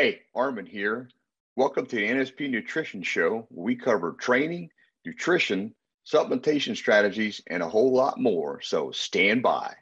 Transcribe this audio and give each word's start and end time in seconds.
Hey, 0.00 0.20
Armin 0.32 0.64
here. 0.64 1.08
Welcome 1.56 1.84
to 1.86 1.96
the 1.96 2.08
NSP 2.08 2.48
Nutrition 2.50 3.02
Show. 3.02 3.48
We 3.50 3.74
cover 3.74 4.12
training, 4.12 4.70
nutrition, 5.04 5.74
supplementation 6.06 6.76
strategies, 6.76 7.42
and 7.48 7.64
a 7.64 7.68
whole 7.68 7.92
lot 7.92 8.16
more. 8.16 8.60
So 8.60 8.92
stand 8.92 9.42
by. 9.42 9.74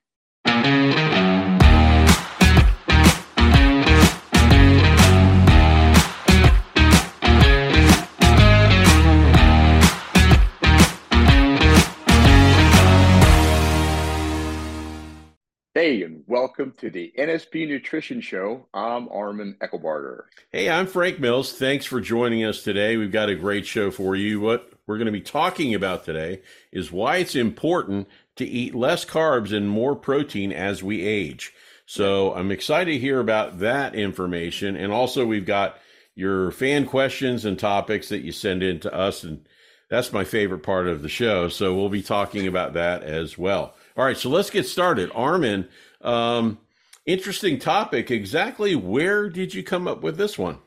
Hey, 15.87 16.03
and 16.03 16.25
welcome 16.27 16.75
to 16.79 16.91
the 16.91 17.12
NSP 17.16 17.69
Nutrition 17.69 18.21
Show. 18.21 18.66
I'm 18.75 19.09
Armin 19.09 19.55
Eckelbarger. 19.61 20.25
Hey, 20.51 20.69
I'm 20.69 20.89
Frank 20.89 21.20
Mills. 21.20 21.52
Thanks 21.52 21.87
for 21.87 22.01
joining 22.01 22.45
us 22.45 22.65
today. 22.65 22.97
We've 22.97 23.12
got 23.12 23.29
a 23.29 23.37
great 23.37 23.66
show 23.66 23.93
for 23.93 24.16
you. 24.16 24.41
What 24.41 24.73
we're 24.88 24.96
going 24.96 25.07
to 25.07 25.12
be 25.12 25.20
talking 25.20 25.77
about 25.77 26.05
today 26.05 26.43
is 26.73 26.91
why 26.91 27.19
it's 27.19 27.37
important 27.37 28.09
to 28.34 28.45
eat 28.45 28.74
less 28.74 29.05
carbs 29.05 29.57
and 29.57 29.70
more 29.70 29.95
protein 29.95 30.51
as 30.51 30.83
we 30.83 31.02
age. 31.02 31.55
So 31.87 32.34
I'm 32.34 32.51
excited 32.51 32.91
to 32.91 32.98
hear 32.98 33.21
about 33.21 33.60
that 33.60 33.95
information. 33.95 34.74
And 34.74 34.93
also, 34.93 35.24
we've 35.24 35.46
got 35.46 35.79
your 36.16 36.51
fan 36.51 36.87
questions 36.87 37.45
and 37.45 37.57
topics 37.57 38.09
that 38.09 38.24
you 38.24 38.32
send 38.32 38.65
in 38.65 38.80
to 38.80 38.93
us. 38.93 39.23
And 39.23 39.46
that's 39.88 40.12
my 40.12 40.24
favorite 40.24 40.65
part 40.65 40.88
of 40.88 41.02
the 41.02 41.09
show. 41.09 41.48
So 41.48 41.77
we'll 41.77 41.88
be 41.88 42.02
talking 42.02 42.48
about 42.48 42.73
that 42.73 43.05
as 43.05 43.38
well. 43.38 43.77
All 43.96 44.05
right, 44.05 44.16
so 44.16 44.29
let's 44.29 44.51
get 44.51 44.66
started. 44.66 45.10
Armin, 45.15 45.68
um, 46.06 46.59
interesting 47.05 47.59
topic. 47.59 48.10
Exactly 48.10 48.74
where 48.74 49.28
did 49.28 49.55
you 49.55 49.62
come 49.62 49.87
up 49.87 50.02
with 50.02 50.16
this 50.16 50.38
one? 50.38 50.59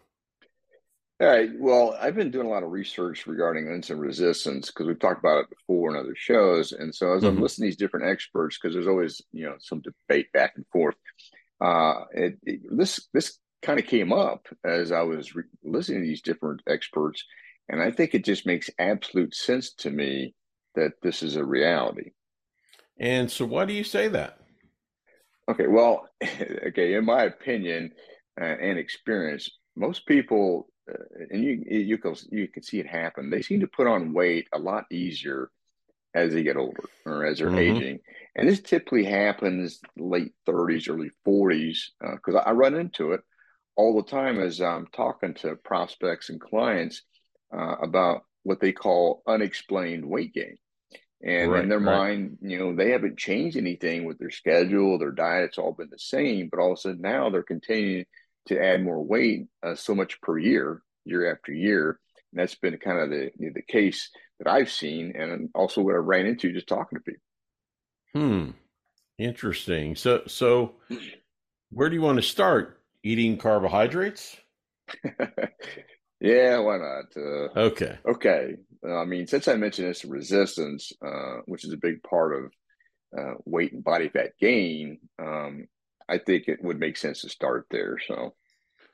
All 1.22 1.28
right. 1.28 1.50
Well, 1.58 1.98
I've 2.00 2.16
been 2.16 2.32
doing 2.32 2.48
a 2.48 2.50
lot 2.50 2.64
of 2.64 2.72
research 2.72 3.28
regarding 3.28 3.66
insulin 3.66 4.00
resistance 4.00 4.68
because 4.68 4.88
we've 4.88 5.00
talked 5.00 5.20
about 5.20 5.44
it 5.44 5.50
before 5.50 5.90
in 5.90 5.98
other 5.98 6.16
shows. 6.16 6.72
And 6.72 6.96
so 6.96 7.14
as 7.14 7.24
mm-hmm. 7.24 7.36
I'm 7.36 7.42
listening 7.42 7.66
to 7.66 7.70
these 7.72 7.78
different 7.78 8.10
experts, 8.10 8.58
because 8.58 8.74
there's 8.74 8.88
always 8.88 9.22
you 9.34 9.46
know 9.46 9.56
some 9.60 9.82
debate 9.82 10.32
back 10.32 10.54
and 10.56 10.66
forth, 10.72 10.96
uh, 11.60 12.06
it, 12.14 12.38
it, 12.44 12.62
this 12.72 13.10
this 13.14 13.38
kind 13.62 13.80
of 13.80 13.86
came 13.86 14.14
up 14.14 14.48
as 14.64 14.94
I 14.94 15.02
was 15.02 15.36
re- 15.36 15.44
listening 15.62 16.04
to 16.04 16.08
these 16.08 16.22
different 16.22 16.62
experts, 16.68 17.26
and 17.68 17.82
I 17.82 17.92
think 17.92 18.14
it 18.16 18.24
just 18.24 18.46
makes 18.46 18.70
absolute 18.80 19.36
sense 19.36 19.74
to 19.80 19.90
me 19.90 20.34
that 20.76 20.94
this 21.02 21.22
is 21.22 21.36
a 21.36 21.44
reality. 21.44 22.12
And 22.98 23.30
so, 23.30 23.46
why 23.46 23.66
do 23.66 23.74
you 23.74 23.84
say 23.84 24.08
that? 24.08 24.39
Okay, 25.50 25.68
well, 25.68 26.08
okay, 26.68 26.94
in 26.94 27.06
my 27.06 27.24
opinion 27.24 27.92
uh, 28.40 28.46
and 28.46 28.78
experience, 28.78 29.50
most 29.76 30.06
people, 30.06 30.68
uh, 30.90 31.26
and 31.32 31.44
you 31.44 31.64
you 31.68 31.98
can 31.98 32.16
you 32.32 32.48
can 32.48 32.62
see 32.62 32.80
it 32.80 32.88
happen. 32.88 33.30
They 33.30 33.42
seem 33.42 33.62
to 33.62 33.68
put 33.68 33.88
on 33.88 34.14
weight 34.14 34.48
a 34.54 34.60
lot 34.60 34.86
easier 34.92 35.50
as 36.14 36.34
they 36.34 36.44
get 36.44 36.58
older 36.58 36.84
or 37.06 37.26
as 37.26 37.40
they're 37.40 37.48
mm-hmm. 37.48 37.78
aging, 37.78 38.00
and 38.36 38.48
this 38.48 38.62
typically 38.62 39.06
happens 39.06 39.80
late 39.98 40.34
thirties, 40.46 40.88
early 40.88 41.10
forties. 41.26 41.92
Because 42.00 42.36
uh, 42.36 42.44
I 42.46 42.52
run 42.52 42.76
into 42.76 43.14
it 43.14 43.22
all 43.76 43.96
the 43.96 44.10
time 44.10 44.40
as 44.40 44.62
I'm 44.62 44.88
talking 44.88 45.34
to 45.36 45.56
prospects 45.56 46.30
and 46.30 46.40
clients 46.40 47.02
uh, 47.52 47.76
about 47.82 48.24
what 48.44 48.60
they 48.60 48.72
call 48.72 49.24
unexplained 49.26 50.06
weight 50.06 50.34
gain. 50.34 50.58
And 51.22 51.52
right, 51.52 51.64
in 51.64 51.70
their 51.70 51.80
right. 51.80 51.98
mind, 51.98 52.38
you 52.42 52.58
know, 52.58 52.76
they 52.76 52.92
haven't 52.92 53.18
changed 53.18 53.58
anything 53.58 54.06
with 54.06 54.20
their 54.20 54.32
schedule, 54.32 54.98
their 54.98 55.12
diet's 55.12 55.58
all 55.58 55.74
been 55.74 55.90
the 55.92 56.00
same, 56.00 56.48
but 56.50 56.60
all 56.60 56.72
of 56.72 56.78
a 56.78 56.82
sudden 56.82 57.02
now 57.02 57.30
they're 57.30 57.44
continuing 57.44 58.06
to 58.48 58.64
add 58.64 58.84
more 58.84 59.04
weight 59.04 59.48
uh, 59.62 59.76
so 59.76 59.94
much 59.94 60.22
per 60.22 60.38
year, 60.38 60.82
year 61.04 61.32
after 61.32 61.52
year. 61.52 62.00
And 62.32 62.40
that's 62.40 62.56
been 62.56 62.78
kind 62.78 63.00
of 63.00 63.10
the 63.10 63.32
the 63.38 63.62
case 63.62 64.10
that 64.40 64.50
I've 64.50 64.72
seen, 64.72 65.14
and 65.16 65.50
also 65.54 65.82
what 65.82 65.96
I 65.96 65.98
ran 65.98 66.26
into 66.26 66.54
just 66.54 66.68
talking 66.68 66.98
to 66.98 67.04
people. 67.04 67.22
Hmm. 68.14 68.52
Interesting. 69.18 69.96
So, 69.96 70.22
so 70.28 70.76
where 71.72 71.90
do 71.90 71.96
you 71.96 72.02
want 72.02 72.18
to 72.18 72.22
start? 72.24 72.82
Eating 73.04 73.38
carbohydrates? 73.38 74.38
yeah, 76.22 76.60
why 76.60 76.78
not? 76.78 77.06
Uh, 77.16 77.60
okay. 77.68 77.98
Okay. 78.06 78.56
Uh, 78.86 78.96
I 78.96 79.06
mean, 79.06 79.28
since 79.28 79.48
I 79.48 79.56
mentioned 79.56 79.90
this 79.90 80.06
resistance, 80.06 80.92
uh, 81.06 81.40
which 81.46 81.66
is 81.66 81.74
a 81.74 81.78
big 81.78 82.02
part 82.04 82.34
of 82.36 82.52
uh, 83.18 83.34
weight 83.46 83.74
and 83.74 83.84
body 83.84 84.10
fat 84.10 84.32
gain, 84.40 85.00
um, 85.20 85.68
I 86.08 86.18
think 86.18 86.48
it 86.48 86.64
would 86.64 86.80
make 86.80 86.98
sense 86.98 87.22
to 87.22 87.30
start 87.30 87.68
there. 87.70 87.98
So, 88.08 88.36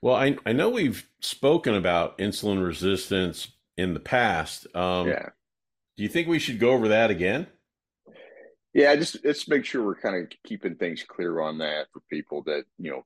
well, 0.01 0.16
I 0.16 0.38
I 0.45 0.53
know 0.53 0.69
we've 0.69 1.07
spoken 1.22 1.75
about 1.75 2.18
insulin 2.18 2.66
resistance 2.66 3.50
in 3.78 3.94
the 3.94 4.00
past. 4.00 4.68
Um, 4.75 5.07
yeah. 5.07 5.29
Do 5.97 6.03
you 6.03 6.09
think 6.09 6.28
we 6.28 6.40
should 6.40 6.59
go 6.59 6.72
over 6.72 6.90
that 6.90 7.12
again? 7.12 7.47
Yeah, 8.74 8.94
just 8.97 9.24
let's 9.24 9.47
make 9.47 9.63
sure 9.63 9.85
we're 9.85 9.95
kind 9.95 10.22
of 10.24 10.29
keeping 10.45 10.75
things 10.75 11.06
clear 11.07 11.40
on 11.40 11.59
that 11.59 11.88
for 11.94 12.01
people 12.09 12.44
that 12.44 12.66
you 12.78 12.91
know 12.91 13.06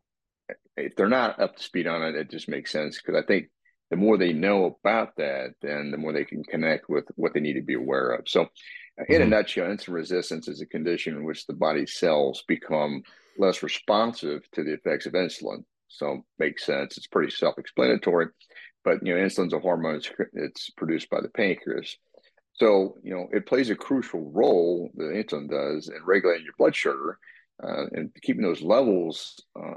if 0.75 0.95
they're 0.95 1.07
not 1.07 1.39
up 1.39 1.57
to 1.57 1.63
speed 1.63 1.85
on 1.85 2.01
it, 2.01 2.15
it 2.15 2.31
just 2.31 2.49
makes 2.49 2.71
sense 2.71 2.99
because 2.99 3.21
I 3.21 3.25
think 3.25 3.49
the 3.89 3.95
more 3.95 4.17
they 4.17 4.33
know 4.33 4.77
about 4.83 5.15
that, 5.17 5.55
then 5.61 5.91
the 5.91 5.97
more 5.97 6.13
they 6.13 6.25
can 6.25 6.43
connect 6.43 6.89
with 6.89 7.05
what 7.15 7.33
they 7.33 7.39
need 7.39 7.53
to 7.53 7.61
be 7.61 7.73
aware 7.73 8.11
of. 8.11 8.27
So, 8.27 8.43
uh, 8.43 9.05
in 9.07 9.15
mm-hmm. 9.15 9.23
a 9.23 9.25
nutshell, 9.25 9.67
insulin 9.67 9.93
resistance 9.93 10.47
is 10.47 10.61
a 10.61 10.65
condition 10.65 11.15
in 11.15 11.23
which 11.23 11.45
the 11.45 11.53
body's 11.53 11.95
cells 11.95 12.43
become 12.47 13.03
less 13.37 13.63
responsive 13.63 14.41
to 14.51 14.63
the 14.63 14.73
effects 14.73 15.05
of 15.05 15.13
insulin. 15.13 15.63
So, 15.87 16.25
makes 16.37 16.65
sense. 16.65 16.97
It's 16.97 17.07
pretty 17.07 17.31
self-explanatory. 17.31 18.27
But 18.83 19.05
you 19.05 19.13
know, 19.13 19.21
insulin's 19.21 19.53
a 19.53 19.59
hormone. 19.59 19.95
It's, 19.95 20.11
it's 20.33 20.69
produced 20.71 21.09
by 21.09 21.21
the 21.21 21.29
pancreas. 21.29 21.97
So, 22.53 22.97
you 23.03 23.13
know, 23.13 23.27
it 23.31 23.45
plays 23.45 23.69
a 23.69 23.75
crucial 23.75 24.31
role. 24.31 24.89
The 24.95 25.05
insulin 25.05 25.49
does 25.49 25.87
in 25.87 26.03
regulating 26.05 26.43
your 26.43 26.53
blood 26.57 26.75
sugar 26.75 27.17
uh, 27.63 27.85
and 27.91 28.11
keeping 28.21 28.43
those 28.43 28.61
levels 28.61 29.39
uh, 29.57 29.75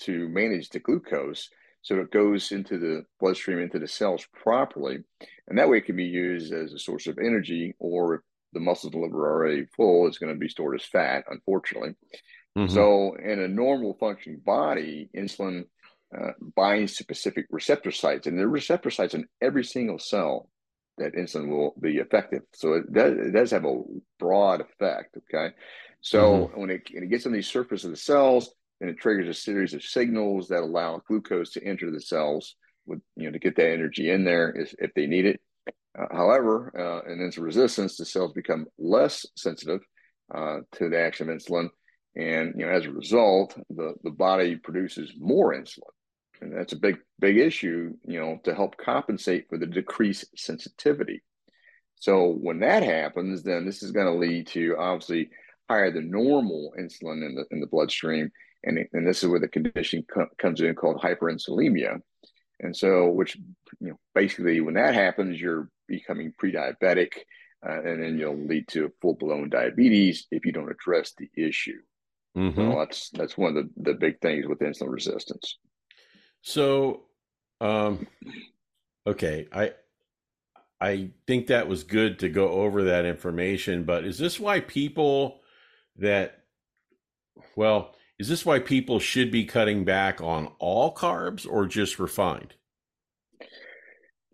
to 0.00 0.28
manage 0.28 0.70
the 0.70 0.80
glucose 0.80 1.48
so 1.84 2.00
it 2.00 2.10
goes 2.10 2.50
into 2.50 2.78
the 2.78 3.04
bloodstream, 3.20 3.58
into 3.58 3.78
the 3.78 3.86
cells 3.86 4.26
properly. 4.32 5.04
And 5.46 5.58
that 5.58 5.68
way 5.68 5.76
it 5.78 5.84
can 5.84 5.96
be 5.96 6.04
used 6.04 6.50
as 6.50 6.72
a 6.72 6.78
source 6.78 7.06
of 7.06 7.18
energy, 7.18 7.74
or 7.78 8.14
if 8.14 8.20
the 8.54 8.60
muscles 8.60 8.94
liver 8.94 9.26
are 9.26 9.34
already 9.34 9.66
full, 9.76 10.06
it's 10.06 10.16
going 10.16 10.32
to 10.32 10.38
be 10.38 10.48
stored 10.48 10.80
as 10.80 10.86
fat, 10.86 11.24
unfortunately. 11.30 11.94
Mm-hmm. 12.56 12.72
So 12.72 13.16
in 13.22 13.38
a 13.38 13.48
normal 13.48 13.98
functioning 14.00 14.40
body, 14.44 15.10
insulin 15.14 15.64
uh, 16.18 16.30
binds 16.56 16.96
to 16.96 17.02
specific 17.02 17.46
receptor 17.50 17.90
sites, 17.90 18.26
and 18.26 18.38
there 18.38 18.46
are 18.46 18.48
receptor 18.48 18.90
sites 18.90 19.12
in 19.12 19.26
every 19.42 19.64
single 19.64 19.98
cell 19.98 20.48
that 20.96 21.14
insulin 21.14 21.50
will 21.50 21.74
be 21.78 21.98
effective. 21.98 22.44
So 22.54 22.74
it 22.74 22.90
does, 22.90 23.12
it 23.18 23.32
does 23.32 23.50
have 23.50 23.66
a 23.66 23.82
broad 24.18 24.62
effect. 24.62 25.18
Okay. 25.18 25.54
So 26.00 26.48
mm-hmm. 26.48 26.60
when, 26.60 26.70
it, 26.70 26.88
when 26.94 27.04
it 27.04 27.10
gets 27.10 27.26
on 27.26 27.32
the 27.32 27.42
surface 27.42 27.84
of 27.84 27.90
the 27.90 27.96
cells, 27.98 28.54
and 28.84 28.90
it 28.90 29.00
triggers 29.00 29.28
a 29.28 29.32
series 29.32 29.72
of 29.72 29.82
signals 29.82 30.48
that 30.48 30.60
allow 30.60 31.00
glucose 31.08 31.52
to 31.52 31.64
enter 31.64 31.90
the 31.90 32.00
cells 32.00 32.54
with 32.84 33.00
you 33.16 33.24
know 33.24 33.30
to 33.30 33.38
get 33.38 33.56
that 33.56 33.72
energy 33.72 34.10
in 34.10 34.24
there 34.24 34.50
if, 34.50 34.74
if 34.78 34.92
they 34.92 35.06
need 35.06 35.24
it. 35.24 35.40
Uh, 35.98 36.14
however 36.14 36.70
uh, 36.78 37.10
in 37.10 37.18
insulin 37.18 37.44
resistance 37.44 37.96
the 37.96 38.04
cells 38.04 38.32
become 38.32 38.66
less 38.78 39.24
sensitive 39.36 39.80
uh, 40.34 40.58
to 40.72 40.90
the 40.90 41.00
action 41.00 41.30
of 41.30 41.36
insulin. 41.38 41.70
And 42.14 42.52
you 42.58 42.66
know 42.66 42.72
as 42.72 42.84
a 42.84 42.90
result 42.90 43.58
the 43.70 43.94
the 44.02 44.10
body 44.10 44.56
produces 44.56 45.14
more 45.18 45.54
insulin. 45.54 45.94
And 46.42 46.54
that's 46.54 46.74
a 46.74 46.78
big 46.78 46.98
big 47.18 47.38
issue 47.38 47.94
you 48.06 48.20
know 48.20 48.38
to 48.44 48.54
help 48.54 48.76
compensate 48.76 49.48
for 49.48 49.56
the 49.56 49.66
decreased 49.66 50.26
sensitivity. 50.36 51.22
So 51.94 52.32
when 52.32 52.60
that 52.60 52.82
happens 52.82 53.44
then 53.44 53.64
this 53.64 53.82
is 53.82 53.92
going 53.92 54.12
to 54.12 54.20
lead 54.26 54.46
to 54.48 54.76
obviously 54.78 55.30
higher 55.70 55.90
than 55.90 56.10
normal 56.10 56.74
insulin 56.78 57.24
in 57.24 57.34
the 57.34 57.46
in 57.50 57.60
the 57.60 57.66
bloodstream 57.66 58.30
and, 58.64 58.86
and 58.92 59.06
this 59.06 59.22
is 59.22 59.28
where 59.28 59.40
the 59.40 59.48
condition 59.48 60.04
co- 60.12 60.28
comes 60.38 60.60
in 60.60 60.74
called 60.74 61.00
hyperinsulinemia. 61.00 62.00
And 62.60 62.76
so, 62.76 63.08
which, 63.08 63.36
you 63.80 63.88
know, 63.88 63.98
basically 64.14 64.60
when 64.60 64.74
that 64.74 64.94
happens, 64.94 65.40
you're 65.40 65.68
becoming 65.88 66.32
pre-diabetic, 66.38 67.12
uh, 67.66 67.82
and 67.82 68.02
then 68.02 68.18
you'll 68.18 68.46
lead 68.46 68.68
to 68.68 68.92
full-blown 69.00 69.50
diabetes 69.50 70.26
if 70.30 70.44
you 70.46 70.52
don't 70.52 70.70
address 70.70 71.12
the 71.18 71.28
issue. 71.36 71.80
Mm-hmm. 72.36 72.60
So 72.60 72.78
that's 72.78 73.10
that's 73.10 73.38
one 73.38 73.56
of 73.56 73.64
the, 73.64 73.92
the 73.92 73.94
big 73.94 74.20
things 74.20 74.46
with 74.46 74.58
insulin 74.58 74.92
resistance. 74.92 75.58
So, 76.42 77.04
um, 77.60 78.06
okay, 79.06 79.46
I 79.52 79.72
I 80.80 81.10
think 81.26 81.46
that 81.46 81.68
was 81.68 81.84
good 81.84 82.18
to 82.20 82.28
go 82.28 82.48
over 82.48 82.84
that 82.84 83.04
information, 83.04 83.84
but 83.84 84.04
is 84.04 84.18
this 84.18 84.40
why 84.40 84.60
people 84.60 85.40
that 85.96 86.44
well, 87.56 87.94
is 88.24 88.28
this 88.30 88.46
why 88.46 88.58
people 88.58 88.98
should 88.98 89.30
be 89.30 89.44
cutting 89.44 89.84
back 89.84 90.18
on 90.22 90.50
all 90.58 90.94
carbs 90.94 91.46
or 91.46 91.66
just 91.66 91.98
refined? 91.98 92.54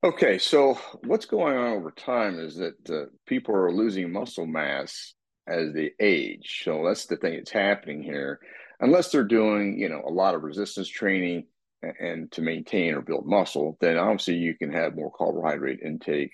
Okay, 0.04 0.38
so 0.38 0.78
what's 1.02 1.26
going 1.26 1.56
on 1.56 1.72
over 1.72 1.90
time 1.90 2.38
is 2.38 2.54
that 2.54 2.88
uh, 2.88 3.06
people 3.26 3.52
are 3.52 3.72
losing 3.72 4.12
muscle 4.12 4.46
mass 4.46 5.14
as 5.48 5.72
they 5.72 5.90
age. 5.98 6.62
So 6.64 6.84
that's 6.86 7.06
the 7.06 7.16
thing 7.16 7.34
that's 7.34 7.50
happening 7.50 8.00
here. 8.00 8.38
Unless 8.78 9.10
they're 9.10 9.24
doing, 9.24 9.76
you 9.76 9.88
know, 9.88 10.04
a 10.06 10.12
lot 10.12 10.36
of 10.36 10.44
resistance 10.44 10.86
training 10.86 11.48
and 11.82 12.30
to 12.30 12.42
maintain 12.42 12.94
or 12.94 13.02
build 13.02 13.26
muscle, 13.26 13.76
then 13.80 13.98
obviously 13.98 14.34
you 14.34 14.54
can 14.56 14.72
have 14.72 14.94
more 14.94 15.10
carbohydrate 15.10 15.80
intake 15.84 16.30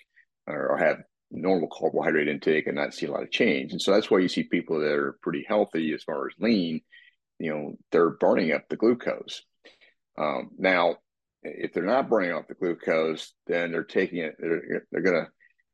or 0.47 0.77
have 0.77 0.99
normal 1.31 1.71
carbohydrate 1.73 2.29
intake 2.29 2.67
and 2.67 2.77
not 2.77 2.93
see 2.93 3.07
a 3.07 3.11
lot 3.11 3.23
of 3.23 3.31
change. 3.31 3.73
And 3.73 3.81
so 3.81 3.93
that's 3.93 4.11
why 4.11 4.19
you 4.19 4.29
see 4.29 4.43
people 4.43 4.79
that 4.81 4.93
are 4.93 5.19
pretty 5.23 5.47
healthy 5.49 5.95
as 5.95 6.03
far 6.03 6.27
as 6.27 6.35
lean, 6.39 6.83
you 7.39 7.53
know, 7.53 7.77
they're 7.93 8.11
burning 8.11 8.53
up 8.53 8.69
the 8.69 8.77
glucose. 8.77 9.43
Um, 10.19 10.51
now, 10.59 10.97
if 11.43 11.73
they're 11.73 11.85
not 11.85 12.09
burning 12.09 12.33
off 12.33 12.49
the 12.49 12.55
glucose, 12.55 13.33
then 13.47 13.73
they're 13.73 13.85
taking 13.85 14.19
it, 14.19 14.37
they're, 14.39 14.87
they're 14.91 15.03
going 15.03 15.25
to 15.25 15.31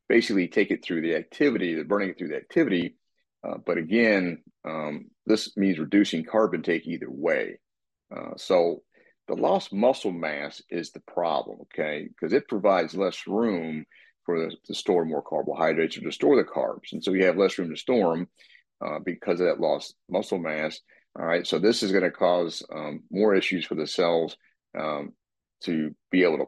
basically 0.08 0.48
take 0.48 0.70
it 0.70 0.84
through 0.84 1.00
the 1.02 1.14
activity, 1.14 1.74
they're 1.74 1.84
burning 1.84 2.10
it 2.10 2.18
through 2.18 2.28
the 2.28 2.36
activity. 2.36 2.96
Uh, 3.46 3.56
but 3.64 3.78
again, 3.78 4.42
um, 4.64 5.06
this 5.26 5.56
means 5.56 5.78
reducing 5.78 6.24
carb 6.24 6.54
intake 6.54 6.86
either 6.86 7.10
way. 7.10 7.58
Uh, 8.14 8.36
so 8.36 8.82
the 9.28 9.34
lost 9.34 9.72
muscle 9.72 10.12
mass 10.12 10.60
is 10.68 10.90
the 10.90 11.00
problem, 11.00 11.58
okay? 11.62 12.08
Because 12.08 12.32
it 12.32 12.48
provides 12.48 12.94
less 12.94 13.26
room 13.26 13.84
for 14.24 14.38
the, 14.38 14.56
to 14.66 14.74
store 14.74 15.04
more 15.04 15.22
carbohydrates 15.22 15.96
or 15.96 16.02
to 16.02 16.12
store 16.12 16.36
the 16.36 16.44
carbs. 16.44 16.92
And 16.92 17.02
so 17.02 17.12
you 17.12 17.24
have 17.24 17.36
less 17.36 17.58
room 17.58 17.70
to 17.70 17.76
store 17.76 18.16
them 18.16 18.28
uh, 18.84 18.98
because 19.04 19.40
of 19.40 19.46
that 19.46 19.60
lost 19.60 19.94
muscle 20.10 20.38
mass. 20.38 20.78
All 21.18 21.26
right. 21.26 21.46
So 21.46 21.58
this 21.58 21.82
is 21.82 21.92
going 21.92 22.04
to 22.04 22.10
cause 22.10 22.62
um, 22.74 23.02
more 23.10 23.34
issues 23.34 23.66
for 23.66 23.74
the 23.74 23.86
cells 23.86 24.36
um, 24.78 25.12
to 25.64 25.94
be 26.10 26.22
able 26.24 26.38
to 26.38 26.46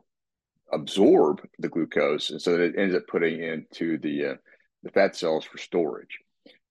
absorb 0.73 1.43
the 1.59 1.69
glucose. 1.69 2.31
And 2.31 2.41
so 2.41 2.53
that 2.53 2.63
it 2.63 2.79
ends 2.79 2.95
up 2.95 3.07
putting 3.07 3.43
into 3.43 3.99
the, 3.99 4.27
uh, 4.27 4.35
the 4.83 4.91
fat 4.91 5.17
cells 5.17 5.45
for 5.45 5.59
storage. 5.59 6.19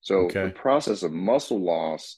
So 0.01 0.25
okay. 0.25 0.45
the 0.45 0.51
process 0.51 1.03
of 1.03 1.11
muscle 1.11 1.63
loss 1.63 2.17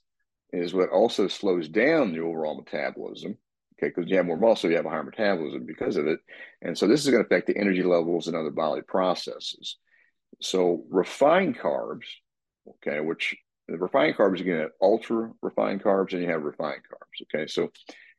is 0.52 0.74
what 0.74 0.90
also 0.90 1.28
slows 1.28 1.68
down 1.68 2.14
the 2.14 2.22
overall 2.22 2.56
metabolism. 2.56 3.38
Okay, 3.78 3.92
because 3.94 4.10
you 4.10 4.16
have 4.16 4.26
more 4.26 4.38
muscle, 4.38 4.70
you 4.70 4.78
have 4.78 4.86
a 4.86 4.90
higher 4.90 5.04
metabolism 5.04 5.66
because 5.66 5.98
of 5.98 6.08
it. 6.08 6.20
And 6.62 6.78
so 6.78 6.88
this 6.88 7.04
is 7.04 7.12
going 7.12 7.22
to 7.22 7.28
affect 7.28 7.48
the 7.48 7.58
energy 7.58 7.84
levels 7.84 8.28
and 8.28 8.36
other 8.38 8.50
bodily 8.50 8.84
processes. 8.84 9.78
So 10.42 10.86
refined 10.90 11.60
carbs, 11.60 12.06
okay, 12.68 13.02
which 13.02 13.36
the 13.68 13.78
refined 13.78 14.16
carbs, 14.16 14.40
you 14.40 14.46
get 14.46 14.72
ultra 14.82 15.32
refined 15.42 15.84
carbs 15.84 16.14
and 16.14 16.22
you 16.22 16.30
have 16.30 16.44
refined 16.44 16.82
carbs. 16.92 17.24
Okay, 17.24 17.48
so 17.48 17.72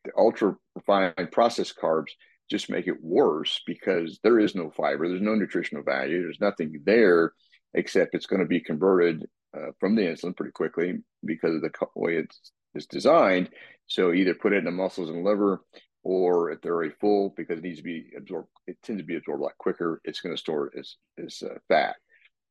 the 0.05 0.13
ultra 0.17 0.57
refined 0.75 1.31
processed 1.33 1.77
carbs 1.77 2.11
just 2.51 2.71
make 2.71 2.87
it 2.87 3.03
worse 3.03 3.61
because 3.67 4.21
there 4.23 4.39
is 4.39 4.55
no 4.55 4.71
fiber, 4.71 5.09
there's 5.09 5.21
no 5.21 5.35
nutritional 5.35 5.83
value, 5.83 6.23
there's 6.23 6.41
nothing 6.41 6.81
there 6.85 7.33
except 7.75 8.15
it's 8.15 8.27
going 8.27 8.41
to 8.41 8.49
be 8.49 8.61
converted 8.61 9.27
uh, 9.57 9.71
from 9.81 9.95
the 9.95 10.03
insulin 10.03 10.37
pretty 10.37 10.53
quickly 10.53 10.95
because 11.25 11.55
of 11.55 11.63
the 11.63 11.71
way 11.95 12.17
it's, 12.17 12.53
it's 12.75 12.87
designed. 12.87 13.51
So 13.87 14.13
either 14.13 14.35
put 14.35 14.53
it 14.53 14.59
in 14.59 14.65
the 14.65 14.71
muscles 14.71 15.11
and 15.11 15.25
liver, 15.25 15.61
or 16.03 16.51
if 16.51 16.61
they're 16.61 16.75
already 16.75 16.95
full, 17.01 17.35
because 17.37 17.59
it 17.59 17.65
needs 17.65 17.79
to 17.79 17.85
be 17.85 18.13
absorbed, 18.17 18.49
it 18.67 18.77
tends 18.83 19.03
to 19.03 19.07
be 19.07 19.17
absorbed 19.17 19.41
a 19.41 19.45
lot 19.45 19.59
quicker. 19.59 20.01
It's 20.05 20.21
going 20.21 20.35
to 20.35 20.41
store 20.41 20.71
as 20.79 20.97
as 21.19 21.43
uh, 21.43 21.59
fat. 21.69 21.97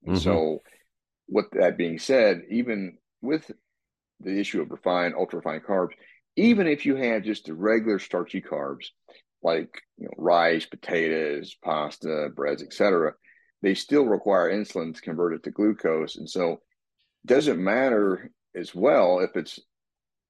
Mm-hmm. 0.05 0.17
So, 0.17 0.61
with 1.27 1.45
that 1.51 1.77
being 1.77 1.99
said, 1.99 2.43
even 2.49 2.97
with 3.21 3.49
the 4.19 4.39
issue 4.39 4.61
of 4.61 4.71
refined, 4.71 5.15
ultra 5.15 5.39
refined 5.39 5.63
carbs, 5.63 5.93
even 6.35 6.67
if 6.67 6.85
you 6.85 6.95
have 6.95 7.23
just 7.23 7.45
the 7.45 7.53
regular 7.53 7.99
starchy 7.99 8.41
carbs 8.41 8.87
like 9.41 9.81
you 9.97 10.05
know, 10.05 10.13
rice, 10.17 10.65
potatoes, 10.65 11.55
pasta, 11.63 12.29
breads, 12.35 12.63
etc., 12.63 13.13
they 13.61 13.73
still 13.73 14.05
require 14.05 14.51
insulin 14.51 14.93
to 14.93 15.01
convert 15.01 15.33
it 15.33 15.43
to 15.43 15.51
glucose, 15.51 16.17
and 16.17 16.29
so 16.29 16.53
it 16.53 17.27
doesn't 17.27 17.63
matter 17.63 18.31
as 18.55 18.73
well 18.75 19.19
if 19.19 19.35
it's 19.35 19.59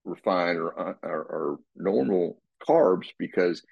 refined 0.04 0.58
or, 0.58 0.78
uh, 0.78 0.94
or, 1.02 1.22
or 1.22 1.58
normal 1.74 2.40
carbs 2.66 3.08
because 3.18 3.62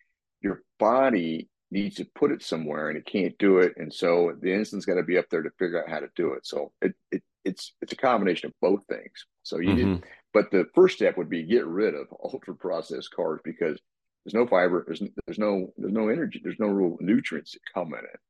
your 0.40 0.62
body 0.78 1.48
needs 1.74 1.96
to 1.96 2.06
put 2.14 2.30
it 2.30 2.42
somewhere 2.42 2.88
and 2.88 2.96
it 2.96 3.04
can't 3.04 3.36
do 3.38 3.58
it. 3.58 3.74
And 3.76 3.92
so 3.92 4.32
the 4.40 4.48
insulin's 4.48 4.86
got 4.86 4.94
to 4.94 5.02
be 5.02 5.18
up 5.18 5.28
there 5.28 5.42
to 5.42 5.50
figure 5.58 5.82
out 5.82 5.90
how 5.90 5.98
to 5.98 6.08
do 6.14 6.32
it. 6.32 6.46
So 6.46 6.72
it, 6.80 6.94
it 7.10 7.22
it's 7.44 7.74
it's 7.82 7.92
a 7.92 7.96
combination 7.96 8.46
of 8.46 8.54
both 8.62 8.86
things. 8.86 9.26
So 9.42 9.58
you 9.58 9.70
mm-hmm. 9.70 9.92
did 9.94 10.04
but 10.32 10.50
the 10.50 10.66
first 10.74 10.96
step 10.96 11.18
would 11.18 11.28
be 11.28 11.42
get 11.42 11.66
rid 11.66 11.94
of 11.94 12.06
ultra 12.24 12.54
processed 12.54 13.10
carbs 13.16 13.40
because 13.44 13.78
there's 14.24 14.34
no 14.34 14.46
fiber 14.46 14.84
there's 14.86 15.02
there's 15.26 15.38
no 15.38 15.72
there's 15.76 15.92
no 15.92 16.08
energy 16.08 16.40
there's 16.42 16.60
no 16.60 16.68
real 16.68 16.96
nutrients 17.00 17.52
that 17.52 17.60
come 17.74 17.92
in 17.92 18.00
it. 18.00 18.20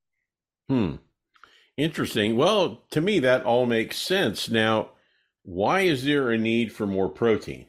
Hmm. 0.68 0.96
Interesting. 1.76 2.36
Well 2.36 2.82
to 2.90 3.02
me 3.02 3.20
that 3.20 3.44
all 3.44 3.66
makes 3.66 3.98
sense. 3.98 4.48
Now 4.48 4.90
why 5.42 5.82
is 5.82 6.04
there 6.04 6.30
a 6.30 6.38
need 6.38 6.72
for 6.72 6.86
more 6.86 7.10
protein? 7.10 7.66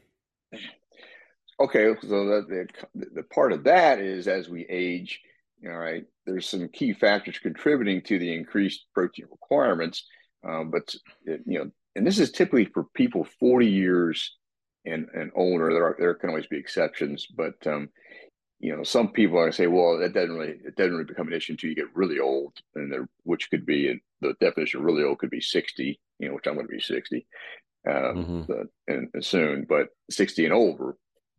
Okay, 1.58 1.94
so 2.02 2.08
the, 2.08 2.68
the, 2.94 3.06
the 3.16 3.24
part 3.24 3.54
of 3.54 3.64
that 3.64 4.00
is 4.00 4.28
as 4.28 4.50
we 4.50 4.66
age, 4.70 5.22
all 5.66 5.78
right, 5.78 6.06
there's 6.26 6.48
some 6.48 6.70
key 6.70 6.94
factors 6.94 7.40
contributing 7.40 8.02
to 8.04 8.20
the 8.20 8.34
increased 8.34 8.86
protein 8.94 9.28
requirements. 9.32 10.06
Um, 10.48 10.70
but 10.70 10.94
it, 11.26 11.42
you 11.46 11.60
know, 11.60 11.72
and 11.96 12.06
this 12.06 12.20
is 12.20 12.32
typically 12.32 12.66
for 12.66 12.86
people 12.94 13.28
40 13.40 13.68
years 13.68 14.36
and 14.86 15.08
and 15.14 15.32
older. 15.36 15.74
There 15.74 15.86
are 15.86 15.96
there 15.98 16.14
can 16.16 16.30
always 16.30 16.48
be 16.48 16.58
exceptions, 16.58 17.26
but 17.28 17.56
um, 17.66 17.90
you 18.60 18.76
know, 18.76 18.84
some 18.84 19.12
people 19.12 19.40
are 19.40 19.52
say, 19.52 19.68
well, 19.68 19.98
that 19.98 20.14
doesn't 20.14 20.36
really 20.36 20.56
it 20.66 20.76
doesn't 20.76 20.92
really 20.92 21.06
become 21.06 21.28
an 21.28 21.34
issue 21.34 21.54
until 21.54 21.70
you 21.70 21.76
get 21.76 21.96
really 21.96 22.20
old, 22.20 22.54
and 22.76 22.92
there, 22.92 23.08
which 23.24 23.50
could 23.50 23.66
be 23.66 24.00
the 24.22 24.36
definition 24.40 24.80
of 24.80 24.86
really 24.86 25.04
old 25.04 25.20
could 25.20 25.30
be 25.32 25.42
60, 25.42 26.00
you 26.20 26.28
know, 26.28 26.36
which 26.36 26.48
I'm 26.48 26.56
going 26.56 26.68
to 26.68 26.72
be 26.72 26.80
60, 26.80 27.28
uh, 27.88 27.92
mm-hmm. 27.92 28.42
the, 28.44 28.70
and, 28.88 29.10
and 29.14 29.26
soon, 29.26 29.66
but 29.68 29.88
60 30.10 30.46
and 30.46 30.54
over 30.54 30.96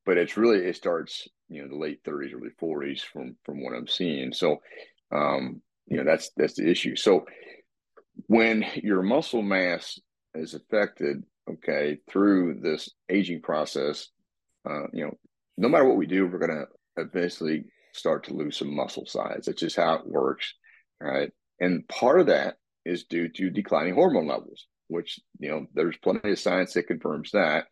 but 0.06 0.16
it's 0.16 0.36
really 0.38 0.60
it 0.60 0.76
starts 0.76 1.28
you 1.48 1.62
know 1.62 1.68
the 1.68 1.76
late 1.76 2.02
30s 2.04 2.34
early 2.34 2.50
40s 2.60 3.00
from 3.00 3.36
from 3.44 3.62
what 3.62 3.74
i'm 3.74 3.86
seeing. 3.88 4.32
So 4.32 4.60
um 5.12 5.60
you 5.86 5.96
know 5.96 6.04
that's 6.04 6.30
that's 6.36 6.54
the 6.54 6.68
issue. 6.68 6.96
So 6.96 7.26
when 8.26 8.64
your 8.76 9.02
muscle 9.02 9.42
mass 9.42 9.98
is 10.34 10.54
affected 10.54 11.22
okay 11.48 11.98
through 12.10 12.60
this 12.60 12.90
aging 13.08 13.40
process 13.40 14.08
uh 14.68 14.86
you 14.92 15.04
know 15.04 15.16
no 15.56 15.68
matter 15.68 15.84
what 15.84 15.96
we 15.96 16.06
do 16.06 16.26
we're 16.26 16.38
going 16.38 16.50
to 16.50 16.66
eventually 17.02 17.64
start 17.92 18.24
to 18.24 18.34
lose 18.34 18.58
some 18.58 18.74
muscle 18.74 19.06
size. 19.06 19.44
That's 19.46 19.60
just 19.60 19.76
how 19.76 19.94
it 19.94 20.06
works 20.06 20.54
right? 21.00 21.30
And 21.60 21.86
part 21.88 22.20
of 22.20 22.26
that 22.26 22.56
is 22.84 23.04
due 23.04 23.28
to 23.28 23.50
declining 23.50 23.94
hormone 23.94 24.26
levels 24.26 24.66
which 24.88 25.20
you 25.38 25.48
know 25.48 25.66
there's 25.74 25.96
plenty 25.98 26.32
of 26.32 26.38
science 26.38 26.74
that 26.74 26.86
confirms 26.86 27.30
that. 27.32 27.66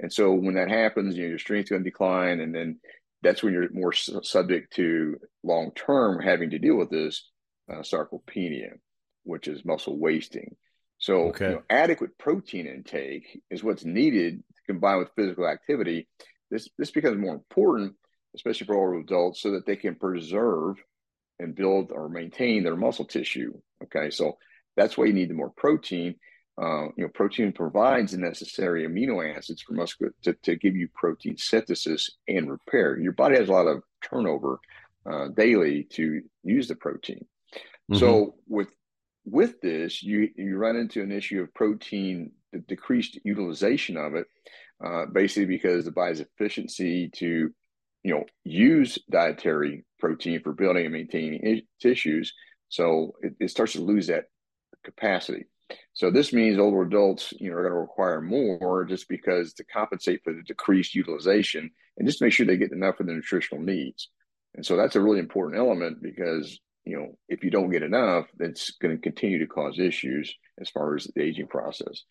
And 0.00 0.12
so 0.12 0.32
when 0.32 0.54
that 0.54 0.70
happens, 0.70 1.16
you 1.16 1.24
know, 1.24 1.28
your 1.30 1.38
strength's 1.38 1.70
going 1.70 1.82
to 1.82 1.90
decline, 1.90 2.40
and 2.40 2.54
then 2.54 2.78
that's 3.22 3.42
when 3.42 3.52
you're 3.52 3.70
more 3.72 3.92
subject 3.92 4.74
to 4.74 5.16
long 5.42 5.72
term 5.74 6.20
having 6.20 6.50
to 6.50 6.58
deal 6.58 6.76
with 6.76 6.90
this 6.90 7.28
uh, 7.70 7.80
sarcopenia, 7.80 8.72
which 9.24 9.48
is 9.48 9.64
muscle 9.64 9.98
wasting. 9.98 10.56
So 10.98 11.28
okay. 11.28 11.46
you 11.46 11.54
know, 11.56 11.62
adequate 11.70 12.18
protein 12.18 12.66
intake 12.66 13.40
is 13.50 13.62
what's 13.62 13.84
needed 13.84 14.42
combined 14.66 15.00
with 15.00 15.10
physical 15.16 15.48
activity. 15.48 16.08
This 16.50 16.68
this 16.78 16.90
becomes 16.90 17.18
more 17.18 17.34
important, 17.34 17.94
especially 18.34 18.66
for 18.66 18.76
older 18.76 18.98
adults, 18.98 19.42
so 19.42 19.52
that 19.52 19.66
they 19.66 19.76
can 19.76 19.94
preserve 19.94 20.76
and 21.38 21.54
build 21.54 21.92
or 21.92 22.08
maintain 22.08 22.64
their 22.64 22.76
muscle 22.76 23.04
tissue. 23.04 23.52
Okay, 23.84 24.10
so 24.10 24.38
that's 24.76 24.96
why 24.96 25.06
you 25.06 25.12
need 25.12 25.30
the 25.30 25.34
more 25.34 25.50
protein. 25.50 26.16
Uh, 26.60 26.86
you 26.96 27.04
know, 27.04 27.08
protein 27.14 27.52
provides 27.52 28.12
the 28.12 28.18
necessary 28.18 28.86
amino 28.86 29.36
acids 29.36 29.62
for 29.62 29.74
muscle 29.74 30.08
to, 30.22 30.32
to 30.42 30.56
give 30.56 30.74
you 30.74 30.88
protein 30.92 31.36
synthesis 31.36 32.10
and 32.26 32.50
repair. 32.50 32.98
Your 32.98 33.12
body 33.12 33.36
has 33.36 33.48
a 33.48 33.52
lot 33.52 33.68
of 33.68 33.82
turnover 34.02 34.58
uh, 35.08 35.28
daily 35.28 35.84
to 35.92 36.20
use 36.42 36.66
the 36.66 36.74
protein. 36.74 37.24
Mm-hmm. 37.90 38.00
So 38.00 38.34
with 38.48 38.68
with 39.24 39.60
this, 39.60 40.02
you 40.02 40.30
you 40.36 40.56
run 40.56 40.76
into 40.76 41.02
an 41.02 41.12
issue 41.12 41.42
of 41.42 41.54
protein 41.54 42.32
the 42.52 42.58
decreased 42.60 43.18
utilization 43.24 43.96
of 43.96 44.14
it, 44.14 44.26
uh, 44.84 45.06
basically 45.06 45.46
because 45.46 45.84
the 45.84 45.92
body's 45.92 46.20
efficiency 46.20 47.10
to 47.14 47.50
you 48.02 48.14
know 48.14 48.24
use 48.44 48.98
dietary 49.10 49.84
protein 50.00 50.40
for 50.42 50.52
building 50.52 50.86
and 50.86 50.92
maintaining 50.92 51.62
tissues, 51.80 52.32
so 52.68 53.14
it, 53.22 53.34
it 53.38 53.50
starts 53.50 53.74
to 53.74 53.80
lose 53.80 54.08
that 54.08 54.24
capacity. 54.84 55.44
So 55.92 56.10
this 56.10 56.32
means 56.32 56.58
older 56.58 56.82
adults, 56.82 57.34
you 57.38 57.50
know, 57.50 57.56
are 57.56 57.62
going 57.62 57.72
to 57.72 57.80
require 57.80 58.20
more 58.20 58.84
just 58.84 59.08
because 59.08 59.52
to 59.54 59.64
compensate 59.64 60.22
for 60.24 60.32
the 60.32 60.42
decreased 60.42 60.94
utilization 60.94 61.70
and 61.96 62.08
just 62.08 62.22
make 62.22 62.32
sure 62.32 62.46
they 62.46 62.56
get 62.56 62.72
enough 62.72 63.00
of 63.00 63.06
the 63.06 63.12
nutritional 63.12 63.62
needs. 63.62 64.08
And 64.54 64.64
so 64.64 64.76
that's 64.76 64.96
a 64.96 65.00
really 65.00 65.18
important 65.18 65.58
element 65.58 66.02
because, 66.02 66.58
you 66.84 66.98
know, 66.98 67.18
if 67.28 67.44
you 67.44 67.50
don't 67.50 67.70
get 67.70 67.82
enough, 67.82 68.26
it's 68.40 68.70
going 68.80 68.96
to 68.96 69.02
continue 69.02 69.38
to 69.40 69.46
cause 69.46 69.78
issues 69.78 70.34
as 70.60 70.70
far 70.70 70.94
as 70.94 71.04
the 71.14 71.22
aging 71.22 71.48
process. 71.48 72.04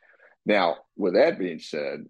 Now, 0.46 0.78
with 0.96 1.16
that 1.16 1.40
being 1.40 1.60
said, 1.60 2.06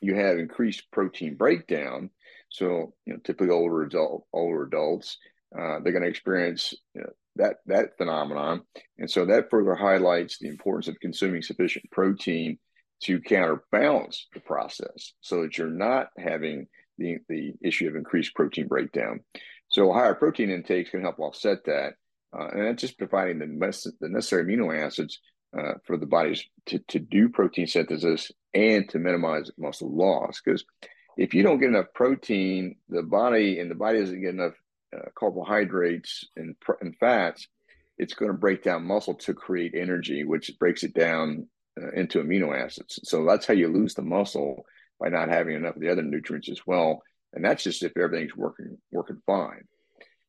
you 0.00 0.14
have 0.14 0.38
increased 0.38 0.90
protein 0.92 1.36
breakdown. 1.36 2.10
So, 2.48 2.94
you 3.06 3.14
know, 3.14 3.18
typically 3.24 3.50
older 3.50 3.82
adult, 3.82 4.26
older 4.32 4.64
adults, 4.64 5.18
uh, 5.56 5.80
they're 5.80 5.92
going 5.92 6.02
to 6.02 6.08
experience 6.08 6.74
you 6.94 7.02
know, 7.02 7.10
that 7.36 7.56
that 7.66 7.96
phenomenon. 7.96 8.62
And 8.98 9.10
so 9.10 9.24
that 9.26 9.50
further 9.50 9.74
highlights 9.74 10.38
the 10.38 10.48
importance 10.48 10.88
of 10.88 11.00
consuming 11.00 11.42
sufficient 11.42 11.90
protein 11.90 12.58
to 13.04 13.20
counterbalance 13.20 14.28
the 14.32 14.40
process 14.40 15.12
so 15.20 15.42
that 15.42 15.58
you're 15.58 15.68
not 15.68 16.08
having 16.18 16.66
the, 16.98 17.18
the 17.28 17.54
issue 17.62 17.88
of 17.88 17.96
increased 17.96 18.34
protein 18.34 18.68
breakdown. 18.68 19.20
So 19.68 19.92
higher 19.92 20.14
protein 20.14 20.50
intakes 20.50 20.90
can 20.90 21.00
help 21.00 21.18
offset 21.18 21.64
that. 21.64 21.94
Uh, 22.38 22.48
and 22.48 22.66
that's 22.66 22.80
just 22.80 22.98
providing 22.98 23.38
the, 23.38 23.92
the 24.00 24.08
necessary 24.08 24.44
amino 24.44 24.78
acids 24.78 25.18
uh, 25.58 25.74
for 25.84 25.96
the 25.96 26.06
bodies 26.06 26.44
to, 26.66 26.78
to 26.88 26.98
do 26.98 27.28
protein 27.28 27.66
synthesis 27.66 28.30
and 28.54 28.88
to 28.88 28.98
minimize 28.98 29.50
muscle 29.58 29.94
loss. 29.94 30.40
Because 30.42 30.64
if 31.16 31.34
you 31.34 31.42
don't 31.42 31.58
get 31.58 31.68
enough 31.68 31.92
protein, 31.94 32.76
the 32.88 33.02
body 33.02 33.58
and 33.58 33.70
the 33.70 33.74
body 33.74 33.98
doesn't 33.98 34.20
get 34.20 34.30
enough 34.30 34.54
uh, 34.96 35.08
carbohydrates 35.14 36.24
and, 36.36 36.54
and 36.80 36.96
fats, 36.98 37.48
it's 37.98 38.14
going 38.14 38.30
to 38.30 38.36
break 38.36 38.62
down 38.62 38.86
muscle 38.86 39.14
to 39.14 39.34
create 39.34 39.74
energy, 39.74 40.24
which 40.24 40.50
breaks 40.58 40.82
it 40.82 40.94
down 40.94 41.46
uh, 41.80 41.90
into 41.92 42.22
amino 42.22 42.56
acids. 42.56 43.00
So 43.04 43.24
that's 43.24 43.46
how 43.46 43.54
you 43.54 43.68
lose 43.68 43.94
the 43.94 44.02
muscle 44.02 44.64
by 45.00 45.08
not 45.08 45.28
having 45.28 45.56
enough 45.56 45.76
of 45.76 45.80
the 45.80 45.90
other 45.90 46.02
nutrients 46.02 46.48
as 46.48 46.60
well. 46.66 47.02
And 47.32 47.44
that's 47.44 47.64
just 47.64 47.82
if 47.82 47.96
everything's 47.96 48.36
working 48.36 48.78
working 48.90 49.20
fine. 49.26 49.64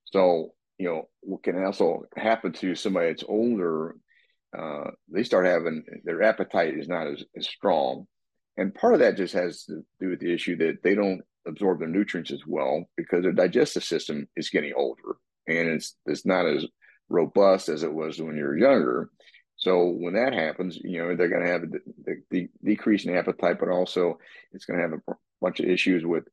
So 0.06 0.54
you 0.78 0.88
know 0.88 1.10
what 1.22 1.44
can 1.44 1.64
also 1.64 2.04
happen 2.16 2.54
to 2.54 2.76
somebody 2.76 3.08
that's 3.08 3.24
older, 3.28 3.96
uh, 4.58 4.92
they 5.10 5.24
start 5.24 5.46
having 5.46 5.84
their 6.04 6.24
appetite 6.24 6.78
is 6.78 6.88
not 6.88 7.08
as, 7.08 7.24
as 7.36 7.48
strong, 7.48 8.08
and 8.58 8.74
part 8.74 8.94
of 8.94 9.00
that 9.02 9.18
just 9.18 9.34
has 9.34 9.64
to 9.66 9.84
do 10.00 10.10
with 10.10 10.20
the 10.20 10.34
issue 10.34 10.58
that 10.58 10.82
they 10.84 10.96
don't 10.96 11.22
absorb 11.48 11.80
the 11.80 11.88
nutrients 11.88 12.32
as 12.32 12.42
well 12.48 12.86
because 12.98 13.24
their 13.24 13.32
digestive 13.32 13.84
system 13.84 14.28
is 14.36 14.50
getting 14.50 14.74
older 14.76 15.18
and 15.48 15.70
it's 15.70 15.96
it's 16.06 16.26
not 16.26 16.46
as 16.46 16.66
robust 17.10 17.70
as 17.70 17.84
it 17.84 17.94
was 17.94 18.22
when 18.22 18.38
you're 18.38 18.58
younger. 18.58 19.10
So 19.56 19.90
when 19.90 20.16
that 20.16 20.34
happens, 20.34 20.78
you 20.84 21.00
know 21.00 21.16
they're 21.16 21.30
going 21.30 21.46
to 21.46 21.52
have 21.52 21.62
the, 21.62 22.22
the, 22.32 22.50
decrease 22.64 23.06
in 23.06 23.16
appetite, 23.16 23.60
but 23.60 23.70
also 23.70 24.18
it's 24.52 24.66
going 24.66 24.78
to 24.80 24.84
have 24.84 24.94
a 24.94 25.14
bunch 25.42 25.60
of 25.60 25.68
issues 25.68 26.06
with 26.06 26.26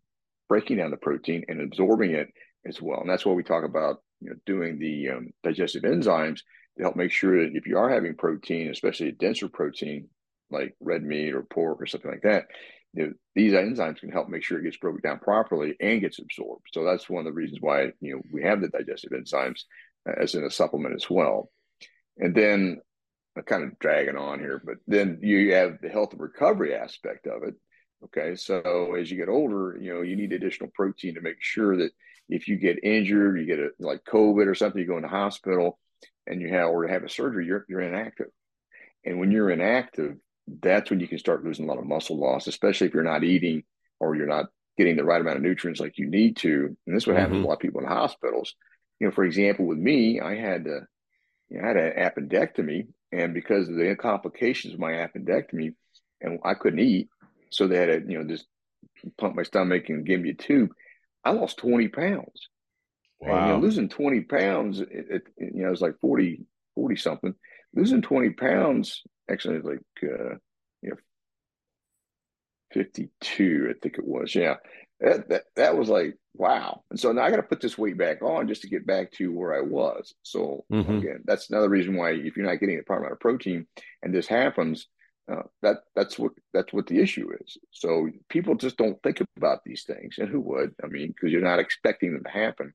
breaking 0.49 0.79
down 0.79 0.91
the 0.91 0.97
protein 0.97 1.45
and 1.49 1.61
absorbing 1.61 2.13
it 2.13 2.29
as 2.67 2.81
well. 2.81 3.01
And 3.01 3.09
that's 3.09 3.25
why 3.25 3.33
we 3.33 3.43
talk 3.43 3.65
about 3.65 4.03
you 4.21 4.31
know 4.31 4.37
doing 4.47 4.79
the 4.79 5.11
um, 5.11 5.31
digestive 5.43 5.83
enzymes 5.83 6.41
to 6.77 6.83
help 6.83 6.97
make 6.97 7.13
sure 7.13 7.45
that 7.45 7.57
if 7.57 7.67
you 7.67 7.79
are 7.79 7.91
having 7.91 8.15
protein, 8.15 8.71
especially 8.71 9.09
a 9.09 9.13
denser 9.13 9.49
protein 9.49 10.09
like 10.51 10.75
red 10.81 11.03
meat 11.03 11.35
or 11.35 11.43
pork 11.43 11.81
or 11.81 11.87
something 11.87 12.11
like 12.11 12.23
that, 12.23 12.47
you 12.93 13.07
know, 13.07 13.13
these 13.35 13.53
enzymes 13.53 14.01
can 14.01 14.11
help 14.11 14.29
make 14.29 14.43
sure 14.43 14.59
it 14.59 14.65
gets 14.65 14.77
broken 14.77 15.01
down 15.03 15.21
properly 15.21 15.77
and 15.81 16.01
gets 16.01 16.19
absorbed. 16.19 16.67
So 16.73 16.85
that's 16.85 17.09
one 17.09 17.21
of 17.21 17.25
the 17.27 17.37
reasons 17.37 17.61
why 17.61 17.93
you 18.01 18.15
know 18.15 18.23
we 18.33 18.43
have 18.43 18.61
the 18.61 18.69
digestive 18.69 19.13
enzymes 19.13 19.63
uh, 20.09 20.13
as 20.21 20.35
in 20.35 20.45
a 20.45 20.51
supplement 20.51 20.95
as 20.95 21.09
well. 21.09 21.51
And 22.19 22.35
then 22.35 22.81
I'm 23.37 23.45
kind 23.45 23.65
of 23.65 23.79
dragging 23.79 24.17
on 24.17 24.41
here, 24.41 24.61
but 24.65 24.77
then 24.87 25.21
you 25.23 25.55
have 25.55 25.79
the 25.81 25.89
health 25.89 26.13
and 26.13 26.21
recovery 26.21 26.75
aspect 26.75 27.27
of 27.27 27.45
it. 27.45 27.55
Okay, 28.05 28.35
so 28.35 28.95
as 28.95 29.11
you 29.11 29.17
get 29.17 29.29
older, 29.29 29.79
you 29.81 29.95
know 29.95 30.03
you 30.03 30.17
need 30.17 30.33
additional 30.33 30.71
protein 30.75 31.15
to 31.15 31.21
make 31.21 31.41
sure 31.41 31.77
that 31.77 31.93
if 32.29 32.49
you 32.49 32.57
get 32.57 32.83
injured, 32.83 33.39
you 33.39 33.47
get 33.47 33.59
a 33.59 33.71
like 33.79 34.05
COVID 34.05 34.47
or 34.47 34.55
something, 34.55 34.81
you 34.81 34.87
go 34.87 34.97
in 34.97 35.03
the 35.03 35.09
hospital, 35.09 35.79
and 36.27 36.41
you 36.41 36.49
have 36.49 36.71
or 36.71 36.87
have 36.87 37.05
a 37.05 37.09
surgery, 37.09 37.47
you're 37.47 37.65
you're 37.69 37.81
inactive. 37.81 38.29
And 39.05 39.19
when 39.19 39.31
you're 39.31 39.51
inactive, 39.51 40.17
that's 40.63 40.91
when 40.91 41.01
you 41.01 41.09
can 41.09 41.19
start 41.19 41.45
losing 41.45 41.67
a 41.67 41.69
lot 41.69 41.79
of 41.79 41.87
muscle 41.87 42.19
loss, 42.19 42.47
especially 42.47 42.87
if 42.87 42.95
you're 42.95 43.03
not 43.03 43.25
eating 43.25 43.63
or 43.99 44.17
you're 44.17 44.27
not 44.27 44.47
getting 44.77 44.97
the 44.97 45.05
right 45.05 45.21
amount 45.21 45.37
of 45.37 45.43
nutrients 45.43 45.81
like 45.81 45.99
you 45.99 46.09
need 46.09 46.37
to. 46.39 46.77
And 46.87 46.97
this 46.97 47.07
would 47.07 47.17
happen 47.17 47.35
mm-hmm. 47.35 47.43
to 47.43 47.47
a 47.47 47.49
lot 47.49 47.55
of 47.55 47.61
people 47.61 47.81
in 47.81 47.87
hospitals. 47.87 48.55
You 48.99 49.07
know, 49.07 49.13
for 49.13 49.25
example, 49.25 49.67
with 49.67 49.79
me, 49.79 50.21
I 50.21 50.37
had 50.37 50.65
to, 50.65 50.81
you 51.49 51.59
know, 51.59 51.65
I 51.65 51.69
had 51.69 51.77
an 51.77 51.93
appendectomy, 51.97 52.89
and 53.13 53.35
because 53.35 53.69
of 53.69 53.77
the 53.77 53.97
complications 53.97 54.75
of 54.75 54.81
my 54.81 54.93
appendectomy, 54.93 55.75
and 56.21 56.39
I 56.45 56.55
couldn't 56.55 56.81
eat, 56.81 57.09
so 57.51 57.67
they 57.67 57.77
had 57.77 57.87
to, 57.87 58.11
you 58.13 58.19
know, 58.19 58.29
just 58.29 58.47
pump 59.19 59.35
my 59.35 59.43
stomach 59.43 59.89
and 59.89 60.07
give 60.07 60.21
me 60.21 60.31
a 60.31 60.35
tube. 60.35 60.71
I 61.25 61.31
lost 61.31 61.59
20 61.59 61.89
pounds. 61.89 62.49
Wow. 63.21 63.37
And, 63.37 63.47
you 63.47 63.53
know, 63.53 63.59
losing 63.61 63.89
20 63.89 64.21
pounds, 64.23 64.81
it, 64.81 64.89
it, 64.91 65.23
you 65.39 65.63
know, 65.63 65.69
it 65.69 65.71
was 65.71 65.83
like 65.83 65.99
40, 66.01 66.43
40 66.75 66.97
something. 66.97 67.35
Losing 67.75 68.03
20 68.03 68.31
pounds 68.31 69.03
actually 69.31 69.61
like 69.61 69.81
uh, 70.03 70.35
you 70.83 70.91
know 70.91 70.97
52 72.73 73.69
i 73.71 73.79
think 73.83 73.99
it 73.99 74.07
was. 74.07 74.35
Yeah. 74.35 74.57
That, 75.01 75.31
that, 75.31 75.43
that 75.57 75.77
was 75.79 75.89
like 75.89 76.19
wow. 76.35 76.83
And 76.91 77.01
so 77.01 77.11
now 77.13 77.23
i 77.23 77.31
got 77.31 77.37
to 77.37 77.43
put 77.43 77.61
this 77.61 77.79
weight 77.79 77.97
back 77.99 78.23
on 78.23 78.49
just 78.49 78.63
to 78.63 78.69
get 78.69 78.87
back 78.87 79.13
to 79.13 79.33
where 79.33 79.55
i 79.57 79.61
was. 79.61 80.15
So 80.23 80.65
mm-hmm. 80.73 80.99
again 80.99 81.21
that's 81.25 81.51
another 81.51 81.69
reason 81.69 81.97
why 81.97 82.13
if 82.13 82.37
you're 82.37 82.47
not 82.47 82.61
getting 82.61 82.77
the 82.77 82.83
proper 82.83 83.03
amount 83.03 83.15
of 83.15 83.21
protein 83.21 83.67
and 84.03 84.15
this 84.15 84.27
happens 84.27 84.87
uh, 85.31 85.43
that 85.63 85.79
that's 85.95 86.19
what 86.19 86.33
that's 86.53 86.73
what 86.73 86.87
the 86.87 87.01
issue 87.01 87.31
is. 87.45 87.57
So 87.71 88.09
people 88.29 88.57
just 88.57 88.77
don't 88.77 89.01
think 89.03 89.23
about 89.37 89.61
these 89.65 89.85
things. 89.85 90.17
And 90.19 90.29
who 90.29 90.41
would? 90.41 90.75
I 90.83 90.89
mean 90.89 91.09
because 91.09 91.31
you're 91.33 91.41
not 91.41 91.61
expecting 91.61 92.13
them 92.13 92.25
to 92.25 92.31
happen 92.31 92.75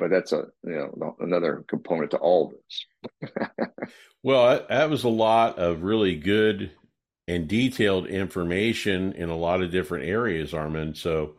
but 0.00 0.10
that's 0.10 0.32
a 0.32 0.46
you 0.64 0.72
know 0.96 1.16
another 1.20 1.64
component 1.68 2.10
to 2.12 2.16
all 2.16 2.52
this. 2.52 3.30
well, 4.22 4.64
that 4.68 4.90
was 4.90 5.04
a 5.04 5.08
lot 5.08 5.58
of 5.58 5.82
really 5.82 6.16
good 6.16 6.72
and 7.28 7.46
detailed 7.46 8.06
information 8.06 9.12
in 9.12 9.28
a 9.28 9.36
lot 9.36 9.62
of 9.62 9.70
different 9.70 10.06
areas, 10.06 10.52
Armin. 10.52 10.94
So, 10.94 11.36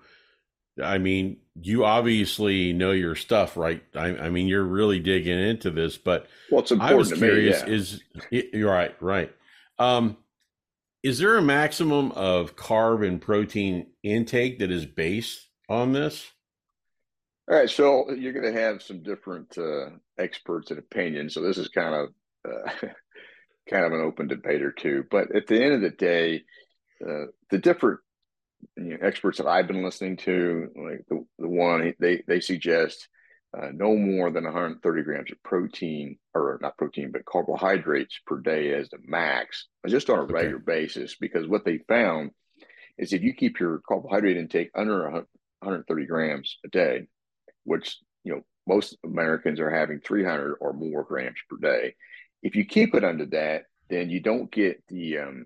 I 0.81 0.99
mean, 0.99 1.37
you 1.59 1.83
obviously 1.83 2.71
know 2.71 2.91
your 2.91 3.15
stuff, 3.15 3.57
right? 3.57 3.83
I, 3.95 4.15
I 4.15 4.29
mean, 4.29 4.47
you're 4.47 4.63
really 4.63 4.99
digging 4.99 5.39
into 5.39 5.71
this, 5.71 5.97
but 5.97 6.27
well, 6.51 6.61
important 6.61 6.83
I 6.83 6.93
was 6.93 7.11
curious: 7.11 7.63
me, 7.63 7.69
yeah. 7.69 7.75
is 7.75 8.01
you're 8.53 8.71
right, 8.71 8.95
right? 9.01 9.33
Um, 9.79 10.17
is 11.03 11.17
there 11.17 11.35
a 11.35 11.41
maximum 11.41 12.11
of 12.11 12.55
carb 12.55 13.05
and 13.05 13.19
protein 13.19 13.87
intake 14.03 14.59
that 14.59 14.69
is 14.69 14.85
based 14.85 15.47
on 15.67 15.93
this? 15.93 16.31
All 17.51 17.57
right, 17.57 17.69
so 17.69 18.09
you're 18.11 18.31
going 18.31 18.53
to 18.53 18.61
have 18.61 18.81
some 18.81 19.03
different 19.03 19.57
uh, 19.57 19.89
experts 20.17 20.71
and 20.71 20.79
opinions. 20.79 21.33
So 21.33 21.41
this 21.41 21.57
is 21.57 21.67
kind 21.67 21.93
of 21.93 22.09
uh, 22.49 22.71
kind 23.69 23.83
of 23.83 23.91
an 23.91 23.99
open 23.99 24.29
debate 24.29 24.61
or 24.61 24.71
two. 24.71 25.03
But 25.11 25.35
at 25.35 25.47
the 25.47 25.61
end 25.61 25.73
of 25.73 25.81
the 25.81 25.89
day, 25.89 26.43
uh, 27.05 27.25
the 27.49 27.57
different 27.57 27.99
you 28.77 28.91
know, 28.91 28.97
experts 29.01 29.39
that 29.39 29.47
I've 29.47 29.67
been 29.67 29.83
listening 29.83 30.15
to, 30.17 30.69
like 30.77 31.05
the, 31.09 31.25
the 31.39 31.49
one 31.49 31.93
they 31.99 32.23
they 32.25 32.39
suggest 32.39 33.09
uh, 33.53 33.67
no 33.73 33.97
more 33.97 34.31
than 34.31 34.45
130 34.45 35.03
grams 35.03 35.29
of 35.33 35.43
protein, 35.43 36.19
or 36.33 36.57
not 36.61 36.77
protein, 36.77 37.11
but 37.11 37.25
carbohydrates 37.25 38.17
per 38.25 38.39
day 38.39 38.71
as 38.73 38.87
the 38.91 38.97
max, 39.03 39.67
just 39.89 40.09
on 40.09 40.19
a 40.19 40.21
okay. 40.21 40.33
regular 40.35 40.59
basis. 40.59 41.17
Because 41.19 41.49
what 41.49 41.65
they 41.65 41.79
found 41.79 42.31
is 42.97 43.11
if 43.11 43.23
you 43.23 43.33
keep 43.33 43.59
your 43.59 43.81
carbohydrate 43.85 44.37
intake 44.37 44.71
under 44.73 45.01
130 45.59 46.05
grams 46.05 46.57
a 46.63 46.69
day, 46.69 47.07
which 47.63 47.97
you 48.23 48.33
know 48.33 48.41
most 48.67 48.97
Americans 49.03 49.59
are 49.59 49.69
having 49.69 49.99
300 49.99 50.55
or 50.59 50.73
more 50.73 51.03
grams 51.03 51.37
per 51.49 51.57
day. 51.57 51.95
If 52.43 52.55
you 52.55 52.65
keep 52.65 52.95
it 52.95 53.03
under 53.03 53.25
that, 53.27 53.63
then 53.89 54.09
you 54.09 54.19
don't 54.19 54.51
get 54.51 54.83
the 54.87 55.19
um, 55.19 55.45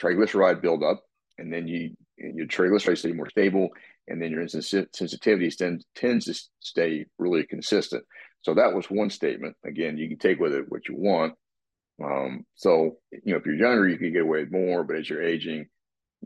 triglyceride 0.00 0.60
buildup, 0.60 1.02
and 1.38 1.52
then 1.52 1.68
you 1.68 1.94
your 2.16 2.46
triglycerides 2.46 2.98
stay 2.98 3.12
more 3.12 3.28
stable, 3.28 3.70
and 4.08 4.20
then 4.20 4.30
your 4.30 4.42
insulin 4.44 4.86
sensitivity 4.94 5.50
tends 5.50 5.84
tends 5.94 6.26
to 6.26 6.34
stay 6.60 7.06
really 7.18 7.44
consistent. 7.44 8.04
So 8.42 8.54
that 8.54 8.74
was 8.74 8.86
one 8.90 9.10
statement. 9.10 9.56
Again, 9.64 9.96
you 9.96 10.08
can 10.08 10.18
take 10.18 10.38
with 10.38 10.52
it 10.52 10.66
what 10.68 10.88
you 10.88 10.96
want. 10.96 11.34
Um, 12.02 12.44
so 12.54 12.98
you 13.10 13.32
know, 13.32 13.36
if 13.36 13.46
you're 13.46 13.54
younger, 13.54 13.88
you 13.88 13.98
can 13.98 14.12
get 14.12 14.22
away 14.22 14.40
with 14.40 14.52
more, 14.52 14.84
but 14.84 14.96
as 14.96 15.08
you're 15.08 15.22
aging, 15.22 15.66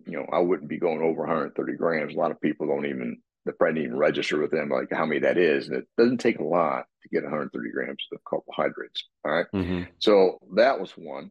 you 0.06 0.18
know, 0.18 0.26
I 0.32 0.40
wouldn't 0.40 0.68
be 0.68 0.78
going 0.78 1.02
over 1.02 1.20
130 1.20 1.76
grams. 1.76 2.14
A 2.14 2.18
lot 2.18 2.30
of 2.30 2.40
people 2.40 2.66
don't 2.66 2.86
even 2.86 3.18
the 3.48 3.54
Fred 3.56 3.78
even 3.78 3.96
register 3.96 4.38
with 4.38 4.50
them 4.50 4.68
like 4.68 4.88
how 4.92 5.06
many 5.06 5.20
that 5.20 5.38
is. 5.38 5.68
And 5.68 5.78
it 5.78 5.88
doesn't 5.96 6.18
take 6.18 6.38
a 6.38 6.44
lot 6.44 6.84
to 7.02 7.08
get 7.08 7.22
130 7.22 7.70
grams 7.70 8.04
of 8.12 8.22
carbohydrates. 8.24 9.04
All 9.24 9.32
right? 9.32 9.46
mm-hmm. 9.54 9.82
So 9.98 10.38
that 10.54 10.78
was 10.78 10.92
one. 10.92 11.30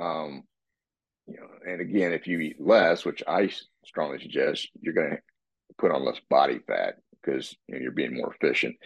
Um, 0.00 0.44
you 1.26 1.36
know, 1.36 1.48
and 1.70 1.82
again, 1.82 2.12
if 2.12 2.26
you 2.26 2.40
eat 2.40 2.56
less, 2.58 3.04
which 3.04 3.22
I 3.28 3.50
strongly 3.84 4.18
suggest, 4.20 4.68
you're 4.80 4.94
going 4.94 5.10
to 5.10 5.18
put 5.76 5.92
on 5.92 6.06
less 6.06 6.20
body 6.30 6.60
fat 6.66 6.94
because 7.22 7.54
you 7.66 7.74
know, 7.74 7.82
you're 7.82 7.92
being 7.92 8.16
more 8.16 8.34
efficient. 8.34 8.76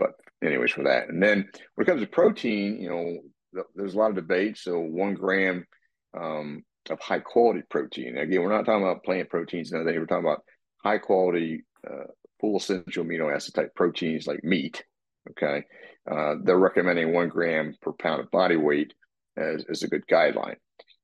But 0.00 0.10
anyways, 0.42 0.72
for 0.72 0.82
that, 0.82 1.08
and 1.08 1.22
then 1.22 1.48
when 1.74 1.86
it 1.86 1.88
comes 1.88 2.00
to 2.00 2.08
protein, 2.08 2.80
you 2.80 2.90
know, 2.90 3.62
there's 3.76 3.94
a 3.94 3.98
lot 3.98 4.10
of 4.10 4.16
debate. 4.16 4.58
So 4.58 4.80
one 4.80 5.14
gram 5.14 5.64
um, 6.18 6.64
of 6.90 6.98
high 6.98 7.20
quality 7.20 7.62
protein. 7.70 8.18
Again, 8.18 8.42
we're 8.42 8.48
not 8.48 8.64
talking 8.64 8.82
about 8.82 9.04
plant 9.04 9.28
proteins 9.28 9.70
and 9.70 9.80
everything. 9.80 10.00
We're 10.00 10.06
talking 10.06 10.24
about 10.24 10.42
high 10.82 10.98
quality 10.98 11.64
uh, 11.88 12.06
full 12.42 12.58
essential 12.58 13.04
amino 13.04 13.34
acid 13.34 13.54
type 13.54 13.74
proteins 13.74 14.26
like 14.26 14.44
meat. 14.44 14.84
Okay, 15.30 15.64
uh, 16.10 16.34
they're 16.42 16.58
recommending 16.58 17.14
one 17.14 17.28
gram 17.28 17.74
per 17.80 17.92
pound 17.92 18.20
of 18.20 18.30
body 18.30 18.56
weight 18.56 18.92
as, 19.38 19.64
as 19.70 19.82
a 19.82 19.88
good 19.88 20.04
guideline. 20.10 20.56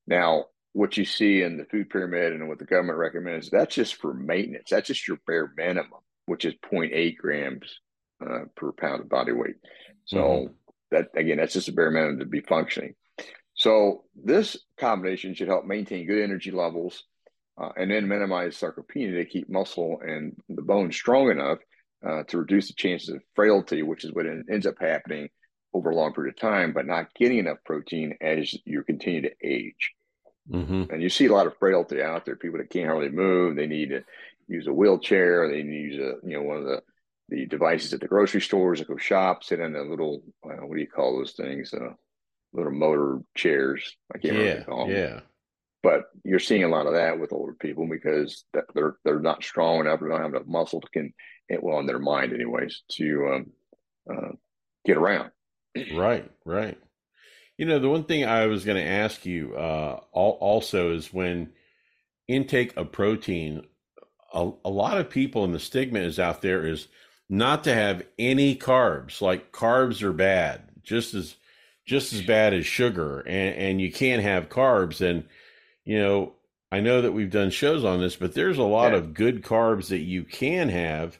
Now, 0.06 0.46
what 0.72 0.96
you 0.96 1.04
see 1.04 1.42
in 1.42 1.56
the 1.56 1.64
food 1.64 1.88
pyramid 1.88 2.32
and 2.32 2.48
what 2.48 2.58
the 2.58 2.64
government 2.64 2.98
recommends, 2.98 3.48
that's 3.48 3.74
just 3.74 3.94
for 3.96 4.12
maintenance. 4.12 4.70
That's 4.70 4.88
just 4.88 5.08
your 5.08 5.18
bare 5.26 5.52
minimum, 5.56 6.00
which 6.26 6.44
is 6.44 6.54
0.8 6.70 7.16
grams 7.16 7.80
uh, 8.24 8.44
per 8.56 8.72
pound 8.72 9.00
of 9.02 9.08
body 9.08 9.32
weight. 9.32 9.56
So 10.04 10.18
mm-hmm. 10.18 10.52
that 10.90 11.08
again, 11.14 11.38
that's 11.38 11.54
just 11.54 11.68
a 11.68 11.72
bare 11.72 11.90
minimum 11.90 12.18
to 12.18 12.26
be 12.26 12.40
functioning. 12.40 12.94
So 13.54 14.04
this 14.14 14.56
combination 14.78 15.34
should 15.34 15.48
help 15.48 15.64
maintain 15.64 16.06
good 16.06 16.22
energy 16.22 16.50
levels 16.50 17.04
uh, 17.60 17.70
and 17.76 17.90
then 17.90 18.08
minimize 18.08 18.56
sarcopenia 18.56 19.16
to 19.16 19.24
keep 19.24 19.48
muscle 19.48 20.00
and 20.02 20.36
the 20.48 20.62
bone 20.62 20.92
strong 20.92 21.30
enough 21.30 21.58
uh, 22.06 22.22
to 22.24 22.38
reduce 22.38 22.68
the 22.68 22.74
chances 22.74 23.08
of 23.08 23.22
frailty, 23.34 23.82
which 23.82 24.04
is 24.04 24.12
what 24.12 24.26
ends 24.26 24.66
up 24.66 24.76
happening 24.80 25.28
over 25.74 25.90
a 25.90 25.94
long 25.94 26.12
period 26.12 26.34
of 26.34 26.40
time, 26.40 26.72
but 26.72 26.86
not 26.86 27.12
getting 27.14 27.38
enough 27.38 27.58
protein 27.64 28.16
as 28.20 28.54
you 28.64 28.82
continue 28.84 29.22
to 29.22 29.32
age. 29.42 29.92
Mm-hmm. 30.50 30.84
And 30.90 31.02
you 31.02 31.10
see 31.10 31.26
a 31.26 31.32
lot 31.32 31.46
of 31.46 31.58
frailty 31.58 32.02
out 32.02 32.24
there. 32.24 32.36
People 32.36 32.58
that 32.58 32.70
can't 32.70 32.88
hardly 32.88 33.10
move, 33.10 33.56
they 33.56 33.66
need 33.66 33.90
to 33.90 34.02
use 34.46 34.66
a 34.66 34.72
wheelchair, 34.72 35.48
they 35.48 35.62
need 35.62 35.90
to 35.90 35.96
use 35.96 35.98
a 35.98 36.26
you 36.26 36.36
know 36.36 36.42
one 36.42 36.56
of 36.58 36.64
the 36.64 36.82
the 37.28 37.44
devices 37.44 37.92
at 37.92 38.00
the 38.00 38.08
grocery 38.08 38.40
stores 38.40 38.78
that 38.78 38.88
go 38.88 38.96
shop, 38.96 39.44
sit 39.44 39.60
in 39.60 39.76
a 39.76 39.82
little 39.82 40.22
uh, 40.44 40.64
what 40.64 40.76
do 40.76 40.80
you 40.80 40.86
call 40.86 41.18
those 41.18 41.32
things? 41.32 41.74
Uh, 41.74 41.92
little 42.54 42.72
motor 42.72 43.20
chairs. 43.34 43.96
I 44.14 44.18
can't 44.18 44.34
yeah, 44.34 44.40
remember 44.40 44.64
call 44.64 44.86
them. 44.86 44.96
Yeah. 44.96 45.20
But 45.82 46.04
you're 46.24 46.40
seeing 46.40 46.64
a 46.64 46.68
lot 46.68 46.86
of 46.86 46.94
that 46.94 47.20
with 47.20 47.32
older 47.32 47.54
people 47.54 47.88
because 47.88 48.44
they're 48.74 48.96
they're 49.04 49.20
not 49.20 49.44
strong 49.44 49.80
enough, 49.80 50.00
they 50.00 50.08
don't 50.08 50.20
have 50.20 50.34
enough 50.34 50.46
muscle 50.46 50.80
to 50.80 50.88
can 50.90 51.12
well 51.62 51.78
in 51.78 51.86
their 51.86 51.98
mind 51.98 52.32
anyways 52.32 52.82
to 52.92 53.28
um, 53.32 53.46
uh, 54.10 54.32
get 54.84 54.96
around. 54.96 55.30
Right, 55.94 56.28
right. 56.44 56.78
You 57.56 57.66
know, 57.66 57.78
the 57.78 57.88
one 57.88 58.04
thing 58.04 58.24
I 58.24 58.46
was 58.46 58.64
going 58.64 58.76
to 58.82 58.90
ask 58.90 59.26
you 59.26 59.54
uh, 59.56 60.00
also 60.12 60.92
is 60.92 61.12
when 61.12 61.50
intake 62.28 62.76
of 62.76 62.92
protein, 62.92 63.66
a, 64.32 64.50
a 64.64 64.70
lot 64.70 64.98
of 64.98 65.10
people, 65.10 65.44
and 65.44 65.54
the 65.54 65.60
stigma 65.60 66.00
is 66.00 66.18
out 66.18 66.42
there, 66.42 66.66
is 66.66 66.88
not 67.28 67.64
to 67.64 67.74
have 67.74 68.02
any 68.18 68.54
carbs. 68.54 69.20
Like 69.20 69.52
carbs 69.52 70.02
are 70.02 70.12
bad, 70.12 70.62
just 70.82 71.14
as 71.14 71.36
just 71.86 72.12
as 72.12 72.20
bad 72.20 72.52
as 72.52 72.66
sugar, 72.66 73.20
and, 73.20 73.54
and 73.56 73.80
you 73.80 73.90
can't 73.90 74.22
have 74.22 74.50
carbs. 74.50 75.00
And 75.00 75.24
you 75.88 75.98
know, 75.98 76.34
I 76.70 76.80
know 76.80 77.00
that 77.00 77.12
we've 77.12 77.30
done 77.30 77.48
shows 77.48 77.82
on 77.82 77.98
this, 77.98 78.14
but 78.14 78.34
there's 78.34 78.58
a 78.58 78.62
lot 78.62 78.92
yeah. 78.92 78.98
of 78.98 79.14
good 79.14 79.42
carbs 79.42 79.88
that 79.88 80.00
you 80.00 80.22
can 80.22 80.68
have. 80.68 81.18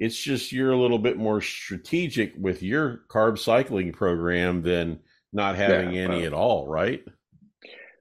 It's 0.00 0.20
just 0.20 0.50
you're 0.50 0.72
a 0.72 0.76
little 0.76 0.98
bit 0.98 1.16
more 1.16 1.40
strategic 1.40 2.34
with 2.36 2.64
your 2.64 3.02
carb 3.08 3.38
cycling 3.38 3.92
program 3.92 4.62
than 4.62 4.98
not 5.32 5.54
having 5.54 5.92
yeah, 5.92 6.02
any 6.02 6.24
at 6.24 6.32
all, 6.32 6.66
right? 6.66 7.04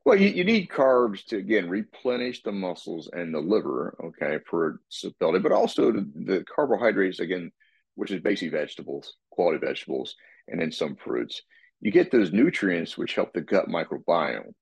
Well, 0.03 0.17
you, 0.17 0.29
you 0.29 0.43
need 0.43 0.69
carbs 0.69 1.23
to 1.25 1.37
again 1.37 1.69
replenish 1.69 2.41
the 2.41 2.51
muscles 2.51 3.07
and 3.13 3.31
the 3.31 3.39
liver, 3.39 3.95
okay, 4.03 4.39
for 4.49 4.81
stability, 4.89 5.37
but 5.37 5.51
also 5.51 5.91
the, 5.91 6.11
the 6.15 6.45
carbohydrates 6.45 7.19
again, 7.19 7.51
which 7.93 8.09
is 8.09 8.21
basically 8.21 8.57
vegetables, 8.57 9.17
quality 9.29 9.63
vegetables, 9.63 10.15
and 10.47 10.59
then 10.59 10.71
some 10.71 10.95
fruits. 10.95 11.43
You 11.79 11.91
get 11.91 12.09
those 12.09 12.33
nutrients 12.33 12.97
which 12.97 13.13
help 13.13 13.33
the 13.33 13.41
gut 13.41 13.67
microbiome. 13.67 14.53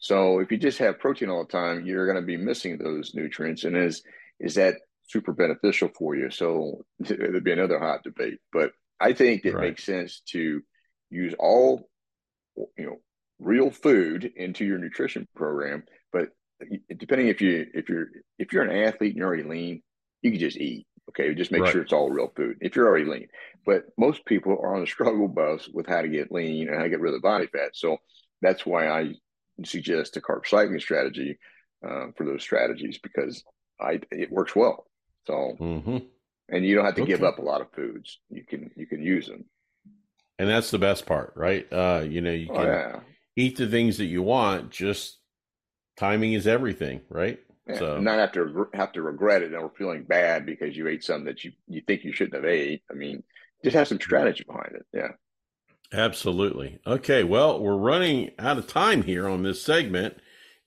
So 0.00 0.40
if 0.40 0.50
you 0.50 0.56
just 0.56 0.78
have 0.78 0.98
protein 0.98 1.28
all 1.28 1.44
the 1.44 1.52
time, 1.52 1.84
you're 1.84 2.06
going 2.06 2.20
to 2.20 2.26
be 2.26 2.38
missing 2.38 2.78
those 2.78 3.14
nutrients, 3.14 3.64
and 3.64 3.76
is 3.76 4.02
is 4.40 4.54
that 4.54 4.76
super 5.06 5.32
beneficial 5.32 5.90
for 5.96 6.16
you? 6.16 6.30
So 6.30 6.84
there'd 6.98 7.44
be 7.44 7.52
another 7.52 7.78
hot 7.78 8.02
debate, 8.02 8.38
but 8.52 8.72
I 8.98 9.12
think 9.12 9.44
it 9.44 9.54
right. 9.54 9.68
makes 9.68 9.84
sense 9.84 10.22
to 10.30 10.62
use 11.10 11.34
all 11.38 11.88
you 12.78 12.86
know 12.86 12.96
real 13.38 13.70
food 13.70 14.30
into 14.36 14.64
your 14.64 14.78
nutrition 14.78 15.28
program. 15.36 15.84
But 16.12 16.30
depending 16.96 17.28
if 17.28 17.42
you 17.42 17.66
if 17.74 17.90
you're 17.90 18.08
if 18.38 18.52
you're 18.54 18.64
an 18.64 18.84
athlete 18.88 19.10
and 19.10 19.18
you're 19.18 19.28
already 19.28 19.42
lean, 19.42 19.82
you 20.22 20.30
can 20.30 20.40
just 20.40 20.56
eat. 20.56 20.86
Okay, 21.10 21.34
just 21.34 21.50
make 21.50 21.62
right. 21.62 21.72
sure 21.72 21.82
it's 21.82 21.92
all 21.92 22.08
real 22.08 22.32
food 22.36 22.56
if 22.62 22.74
you're 22.74 22.86
already 22.86 23.04
lean. 23.04 23.26
But 23.66 23.84
most 23.98 24.24
people 24.24 24.52
are 24.52 24.76
on 24.76 24.82
a 24.82 24.86
struggle 24.94 25.28
bus 25.28 25.68
with 25.68 25.86
how 25.86 26.00
to 26.00 26.08
get 26.08 26.32
lean 26.32 26.68
and 26.68 26.76
how 26.76 26.84
to 26.84 26.88
get 26.88 27.00
rid 27.00 27.12
of 27.14 27.20
the 27.20 27.28
body 27.28 27.48
fat. 27.48 27.70
So 27.74 27.98
that's 28.40 28.64
why 28.64 28.88
I 28.88 29.14
suggest 29.64 30.16
a 30.16 30.20
carb 30.20 30.46
cycling 30.46 30.80
strategy 30.80 31.38
uh, 31.86 32.06
for 32.16 32.24
those 32.24 32.42
strategies 32.42 32.98
because 33.02 33.44
I 33.80 34.00
it 34.10 34.30
works 34.30 34.54
well. 34.54 34.86
So 35.26 35.56
mm-hmm. 35.58 35.98
and 36.48 36.64
you 36.64 36.74
don't 36.74 36.84
have 36.84 36.96
to 36.96 37.02
okay. 37.02 37.12
give 37.12 37.22
up 37.22 37.38
a 37.38 37.42
lot 37.42 37.60
of 37.60 37.70
foods. 37.72 38.18
You 38.30 38.44
can 38.44 38.70
you 38.76 38.86
can 38.86 39.02
use 39.02 39.26
them. 39.26 39.44
And 40.38 40.48
that's 40.48 40.70
the 40.70 40.78
best 40.78 41.04
part, 41.04 41.34
right? 41.36 41.70
Uh, 41.70 42.02
you 42.08 42.22
know, 42.22 42.32
you 42.32 42.48
oh, 42.50 42.54
can 42.54 42.64
oh, 42.64 42.66
yeah 42.66 43.00
eat 43.40 43.56
the 43.56 43.66
things 43.66 43.98
that 43.98 44.06
you 44.06 44.22
want. 44.22 44.70
Just 44.70 45.18
timing 45.96 46.32
is 46.32 46.46
everything, 46.46 47.00
right? 47.08 47.38
Yeah, 47.66 47.78
so 47.78 48.00
not 48.00 48.18
have 48.18 48.32
to 48.32 48.68
have 48.74 48.92
to 48.92 49.02
regret 49.02 49.42
it 49.42 49.54
or 49.54 49.70
feeling 49.76 50.04
bad 50.04 50.46
because 50.46 50.76
you 50.76 50.88
ate 50.88 51.04
something 51.04 51.26
that 51.26 51.44
you 51.44 51.52
you 51.68 51.82
think 51.86 52.04
you 52.04 52.12
shouldn't 52.12 52.34
have 52.34 52.44
ate. 52.44 52.82
I 52.90 52.94
mean, 52.94 53.22
just 53.64 53.76
have 53.76 53.88
some 53.88 54.00
strategy 54.00 54.44
behind 54.44 54.74
it. 54.74 54.86
Yeah. 54.92 55.12
Absolutely. 55.92 56.78
Okay. 56.86 57.24
Well, 57.24 57.60
we're 57.60 57.76
running 57.76 58.30
out 58.38 58.58
of 58.58 58.66
time 58.66 59.02
here 59.02 59.28
on 59.28 59.42
this 59.42 59.62
segment. 59.62 60.16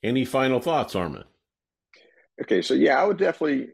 Any 0.04 0.26
final 0.26 0.60
thoughts, 0.60 0.96
Armin? 0.96 1.24
Okay. 2.42 2.62
So 2.62 2.74
yeah, 2.74 3.02
I 3.02 3.06
would 3.06 3.18
definitely, 3.18 3.70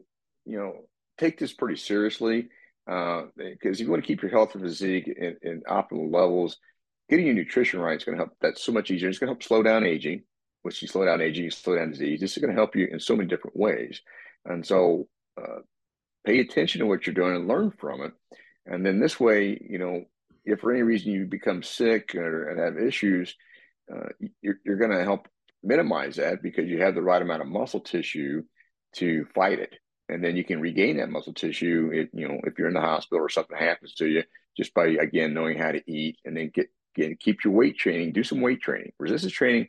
you 0.46 0.58
know, 0.58 0.74
take 1.18 1.38
this 1.38 1.52
pretty 1.52 1.76
seriously 1.76 2.48
because 2.86 3.80
uh, 3.80 3.82
you 3.82 3.90
want 3.90 4.02
to 4.02 4.06
keep 4.06 4.22
your 4.22 4.30
health 4.30 4.54
and 4.54 4.62
physique 4.62 5.08
in, 5.08 5.36
in 5.42 5.62
optimal 5.68 6.12
levels 6.12 6.56
getting 7.10 7.26
your 7.26 7.34
nutrition 7.34 7.80
right 7.80 7.98
is 7.98 8.04
going 8.04 8.16
to 8.16 8.24
help. 8.24 8.36
That's 8.40 8.62
so 8.62 8.72
much 8.72 8.90
easier. 8.90 9.08
It's 9.08 9.18
going 9.18 9.28
to 9.28 9.34
help 9.34 9.42
slow 9.42 9.62
down 9.62 9.84
aging. 9.84 10.22
Which 10.62 10.80
you 10.82 10.88
slow 10.88 11.06
down 11.06 11.22
aging, 11.22 11.44
you 11.44 11.50
slow 11.50 11.76
down 11.76 11.90
disease. 11.90 12.20
This 12.20 12.36
is 12.36 12.38
going 12.38 12.54
to 12.54 12.56
help 12.56 12.76
you 12.76 12.86
in 12.86 13.00
so 13.00 13.16
many 13.16 13.28
different 13.28 13.56
ways. 13.56 14.02
And 14.44 14.64
so, 14.64 15.08
uh, 15.40 15.60
pay 16.26 16.38
attention 16.40 16.80
to 16.80 16.86
what 16.86 17.06
you're 17.06 17.14
doing 17.14 17.34
and 17.34 17.48
learn 17.48 17.72
from 17.78 18.02
it. 18.02 18.12
And 18.66 18.84
then 18.84 19.00
this 19.00 19.18
way, 19.18 19.58
you 19.58 19.78
know, 19.78 20.04
if 20.44 20.60
for 20.60 20.72
any 20.72 20.82
reason 20.82 21.12
you 21.12 21.26
become 21.26 21.62
sick 21.62 22.14
or 22.14 22.48
and 22.48 22.60
have 22.60 22.78
issues, 22.78 23.34
uh, 23.92 24.08
you're, 24.40 24.58
you're 24.64 24.76
going 24.76 24.90
to 24.90 25.04
help 25.04 25.28
minimize 25.62 26.16
that 26.16 26.42
because 26.42 26.68
you 26.68 26.80
have 26.82 26.94
the 26.94 27.02
right 27.02 27.22
amount 27.22 27.42
of 27.42 27.48
muscle 27.48 27.80
tissue 27.80 28.42
to 28.96 29.26
fight 29.34 29.58
it. 29.58 29.74
And 30.08 30.24
then 30.24 30.36
you 30.36 30.44
can 30.44 30.60
regain 30.60 30.96
that 30.96 31.10
muscle 31.10 31.34
tissue. 31.34 31.90
If, 31.92 32.08
you 32.12 32.26
know, 32.26 32.40
if 32.44 32.58
you're 32.58 32.68
in 32.68 32.74
the 32.74 32.80
hospital 32.80 33.24
or 33.24 33.28
something 33.28 33.56
happens 33.56 33.94
to 33.94 34.06
you, 34.06 34.24
just 34.56 34.74
by 34.74 34.86
again 34.86 35.34
knowing 35.34 35.58
how 35.58 35.70
to 35.70 35.82
eat 35.90 36.18
and 36.24 36.36
then 36.36 36.50
get 36.52 36.68
Again, 36.96 37.16
keep 37.20 37.44
your 37.44 37.54
weight 37.54 37.78
training, 37.78 38.12
do 38.12 38.24
some 38.24 38.40
weight 38.40 38.60
training. 38.60 38.92
Resistance 38.98 39.32
training 39.32 39.68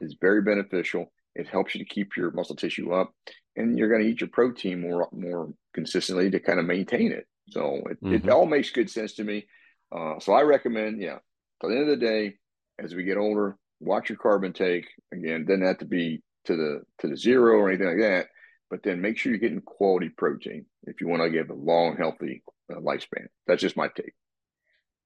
is 0.00 0.16
very 0.20 0.42
beneficial. 0.42 1.12
It 1.34 1.46
helps 1.46 1.74
you 1.74 1.84
to 1.84 1.88
keep 1.88 2.16
your 2.16 2.30
muscle 2.30 2.56
tissue 2.56 2.92
up, 2.92 3.14
and 3.56 3.78
you're 3.78 3.90
going 3.90 4.02
to 4.02 4.08
eat 4.08 4.20
your 4.20 4.28
protein 4.28 4.80
more 4.80 5.08
more 5.12 5.52
consistently 5.74 6.30
to 6.30 6.40
kind 6.40 6.58
of 6.58 6.66
maintain 6.66 7.12
it. 7.12 7.26
So 7.50 7.82
it, 7.90 8.02
mm-hmm. 8.02 8.14
it 8.14 8.28
all 8.30 8.46
makes 8.46 8.70
good 8.70 8.90
sense 8.90 9.14
to 9.14 9.24
me. 9.24 9.46
Uh, 9.94 10.18
so 10.20 10.32
I 10.32 10.42
recommend, 10.42 11.00
yeah, 11.00 11.16
at 11.16 11.20
the 11.60 11.68
end 11.68 11.82
of 11.90 12.00
the 12.00 12.04
day, 12.04 12.34
as 12.82 12.94
we 12.94 13.04
get 13.04 13.18
older, 13.18 13.56
watch 13.80 14.08
your 14.08 14.18
carb 14.18 14.44
intake. 14.46 14.86
Again, 15.12 15.44
doesn't 15.44 15.66
have 15.66 15.78
to 15.78 15.84
be 15.84 16.22
to 16.46 16.56
the 16.56 16.82
to 16.98 17.08
the 17.08 17.16
zero 17.16 17.56
or 17.56 17.68
anything 17.68 17.88
like 17.88 17.98
that, 17.98 18.26
but 18.70 18.82
then 18.82 19.00
make 19.00 19.18
sure 19.18 19.30
you're 19.30 19.38
getting 19.38 19.60
quality 19.60 20.08
protein 20.08 20.64
if 20.84 21.00
you 21.00 21.08
want 21.08 21.22
to 21.22 21.30
give 21.30 21.50
a 21.50 21.54
long, 21.54 21.96
healthy 21.96 22.42
uh, 22.72 22.80
lifespan. 22.80 23.26
That's 23.46 23.60
just 23.60 23.76
my 23.76 23.88
take. 23.88 24.14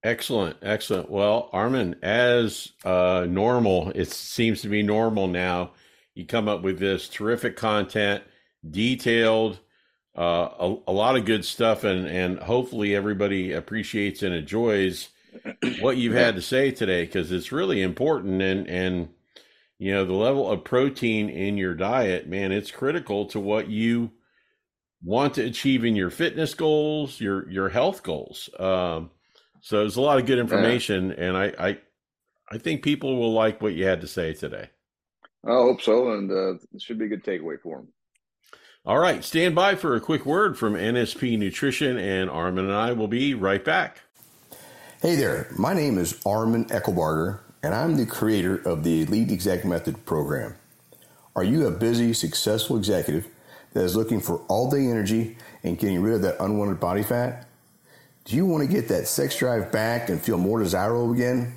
Excellent, 0.03 0.59
excellent. 0.62 1.11
Well, 1.11 1.51
Armin, 1.53 1.96
as 2.03 2.72
uh, 2.85 3.27
normal, 3.29 3.90
it 3.90 4.12
seems 4.12 4.62
to 4.62 4.68
be 4.68 4.83
normal 4.83 5.27
now. 5.27 5.72
You 6.14 6.25
come 6.25 6.49
up 6.49 6.62
with 6.62 6.79
this 6.79 7.09
terrific 7.09 7.57
content, 7.57 8.22
detailed, 8.70 9.59
uh, 10.16 10.48
a, 10.59 10.76
a, 10.88 10.92
lot 10.92 11.16
of 11.16 11.24
good 11.24 11.44
stuff, 11.44 11.85
and 11.85 12.07
and 12.07 12.38
hopefully 12.38 12.94
everybody 12.94 13.52
appreciates 13.52 14.22
and 14.22 14.35
enjoys 14.35 15.11
what 15.81 15.98
you've 15.98 16.14
had 16.14 16.37
to 16.37 16.42
say 16.42 16.70
today 16.70 17.05
because 17.05 17.31
it's 17.31 17.52
really 17.52 17.83
important. 17.83 18.40
And 18.40 18.66
and 18.68 19.09
you 19.79 19.92
know 19.92 20.05
the 20.05 20.14
level 20.14 20.50
of 20.50 20.64
protein 20.64 21.29
in 21.29 21.59
your 21.59 21.74
diet, 21.74 22.29
man, 22.29 22.50
it's 22.50 22.70
critical 22.70 23.26
to 23.26 23.40
what 23.40 23.68
you 23.68 24.11
want 25.02 25.35
to 25.35 25.44
achieve 25.44 25.85
in 25.85 25.94
your 25.94 26.11
fitness 26.11 26.55
goals, 26.55 27.20
your 27.20 27.48
your 27.50 27.68
health 27.68 28.02
goals. 28.02 28.48
Um, 28.59 29.11
so 29.61 29.79
there's 29.81 29.96
a 29.96 30.00
lot 30.00 30.18
of 30.18 30.26
good 30.26 30.38
information, 30.38 31.09
yeah. 31.09 31.24
and 31.24 31.37
I, 31.37 31.52
I, 31.59 31.79
I 32.52 32.59
think 32.59 32.83
people 32.83 33.16
will 33.16 33.33
like 33.33 33.61
what 33.61 33.74
you 33.74 33.85
had 33.85 34.00
to 34.02 34.07
say 34.07 34.33
today. 34.33 34.70
I 35.44 35.50
hope 35.50 35.83
so, 35.83 36.12
and 36.12 36.31
uh, 36.31 36.55
it 36.72 36.81
should 36.81 36.98
be 36.98 37.07
a 37.07 37.09
good 37.09 37.24
takeaway 37.24 37.61
for 37.61 37.79
them. 37.79 37.88
All 38.87 39.01
right, 39.01 39.25
stand 39.25 39.57
by 39.57 39.75
for 39.75 39.96
a 39.96 40.01
quick 40.01 40.25
word 40.25 40.57
from 40.57 40.75
NSP 40.75 41.37
Nutrition, 41.37 41.99
and 41.99 42.31
Armin 42.31 42.66
and 42.66 42.72
I 42.72 42.92
will 42.92 43.09
be 43.09 43.35
right 43.35 43.64
back. 43.64 44.03
Hey 45.03 45.16
there, 45.16 45.49
my 45.59 45.75
name 45.75 45.99
is 45.99 46.20
Armin 46.25 46.66
Eckelbarger, 46.66 47.40
and 47.64 47.75
I'm 47.75 47.96
the 47.96 48.07
creator 48.07 48.55
of 48.55 48.85
the 48.85 49.03
Elite 49.03 49.33
Exec 49.33 49.64
Method 49.64 50.07
program. 50.07 50.55
Are 51.35 51.42
you 51.42 51.66
a 51.66 51.72
busy, 51.72 52.12
successful 52.12 52.77
executive 52.77 53.27
that 53.72 53.83
is 53.83 53.96
looking 53.96 54.20
for 54.20 54.42
all 54.46 54.70
day 54.70 54.87
energy 54.87 55.37
and 55.64 55.77
getting 55.77 56.01
rid 56.01 56.14
of 56.14 56.22
that 56.22 56.40
unwanted 56.40 56.79
body 56.79 57.03
fat? 57.03 57.49
Do 58.25 58.37
you 58.37 58.46
want 58.46 58.64
to 58.64 58.72
get 58.72 58.87
that 58.87 59.09
sex 59.09 59.37
drive 59.37 59.72
back 59.72 60.11
and 60.11 60.22
feel 60.22 60.38
more 60.38 60.61
desirable 60.61 61.12
again? 61.12 61.57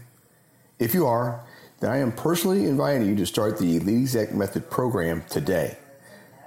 If 0.79 0.95
you 0.95 1.05
are, 1.05 1.45
then 1.79 1.91
I 1.91 1.97
am 1.97 2.11
personally 2.11 2.65
inviting 2.65 3.05
you 3.05 3.15
to 3.17 3.27
start 3.27 3.59
the 3.59 3.77
Elite 3.77 4.01
Exec 4.01 4.33
Method 4.33 4.71
program 4.71 5.23
today. 5.29 5.77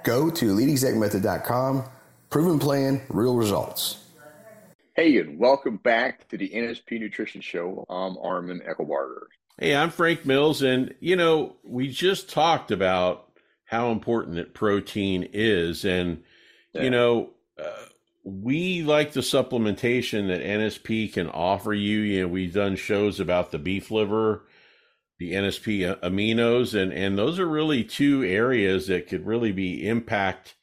Go 0.03 0.29
to 0.29 0.45
eliteexecmethod.com. 0.53 1.85
Proven 2.29 2.59
plan, 2.59 3.01
real 3.09 3.35
results. 3.35 3.99
Hey, 4.95 5.17
and 5.17 5.39
welcome 5.39 5.77
back 5.77 6.27
to 6.27 6.37
the 6.37 6.49
NSP 6.49 6.99
Nutrition 6.99 7.41
Show. 7.41 7.85
I'm 7.89 8.17
Armin 8.17 8.61
Eckelbarger. 8.61 9.27
Hey, 9.57 9.75
I'm 9.75 9.89
Frank 9.91 10.25
Mills, 10.25 10.61
and 10.61 10.93
you 10.99 11.15
know, 11.15 11.55
we 11.63 11.89
just 11.89 12.29
talked 12.29 12.69
about 12.69 13.31
how 13.65 13.91
important 13.91 14.35
that 14.35 14.53
protein 14.53 15.29
is. 15.31 15.85
And, 15.85 16.23
yeah. 16.73 16.83
you 16.83 16.89
know, 16.89 17.29
uh, 17.57 17.85
we 18.23 18.83
like 18.83 19.13
the 19.13 19.21
supplementation 19.21 20.27
that 20.27 20.43
NSP 20.43 21.13
can 21.13 21.29
offer 21.29 21.73
you. 21.73 21.99
You 21.99 22.21
know, 22.21 22.27
we've 22.27 22.53
done 22.53 22.75
shows 22.75 23.19
about 23.19 23.51
the 23.51 23.59
beef 23.59 23.89
liver, 23.89 24.43
the 25.23 25.33
NSP 25.33 26.01
aminos, 26.01 26.79
and, 26.79 26.91
and 26.91 27.17
those 27.17 27.39
are 27.39 27.47
really 27.47 27.83
two 27.83 28.23
areas 28.23 28.87
that 28.87 29.07
could 29.07 29.25
really 29.25 29.53
be 29.53 29.87
impact 29.87 30.55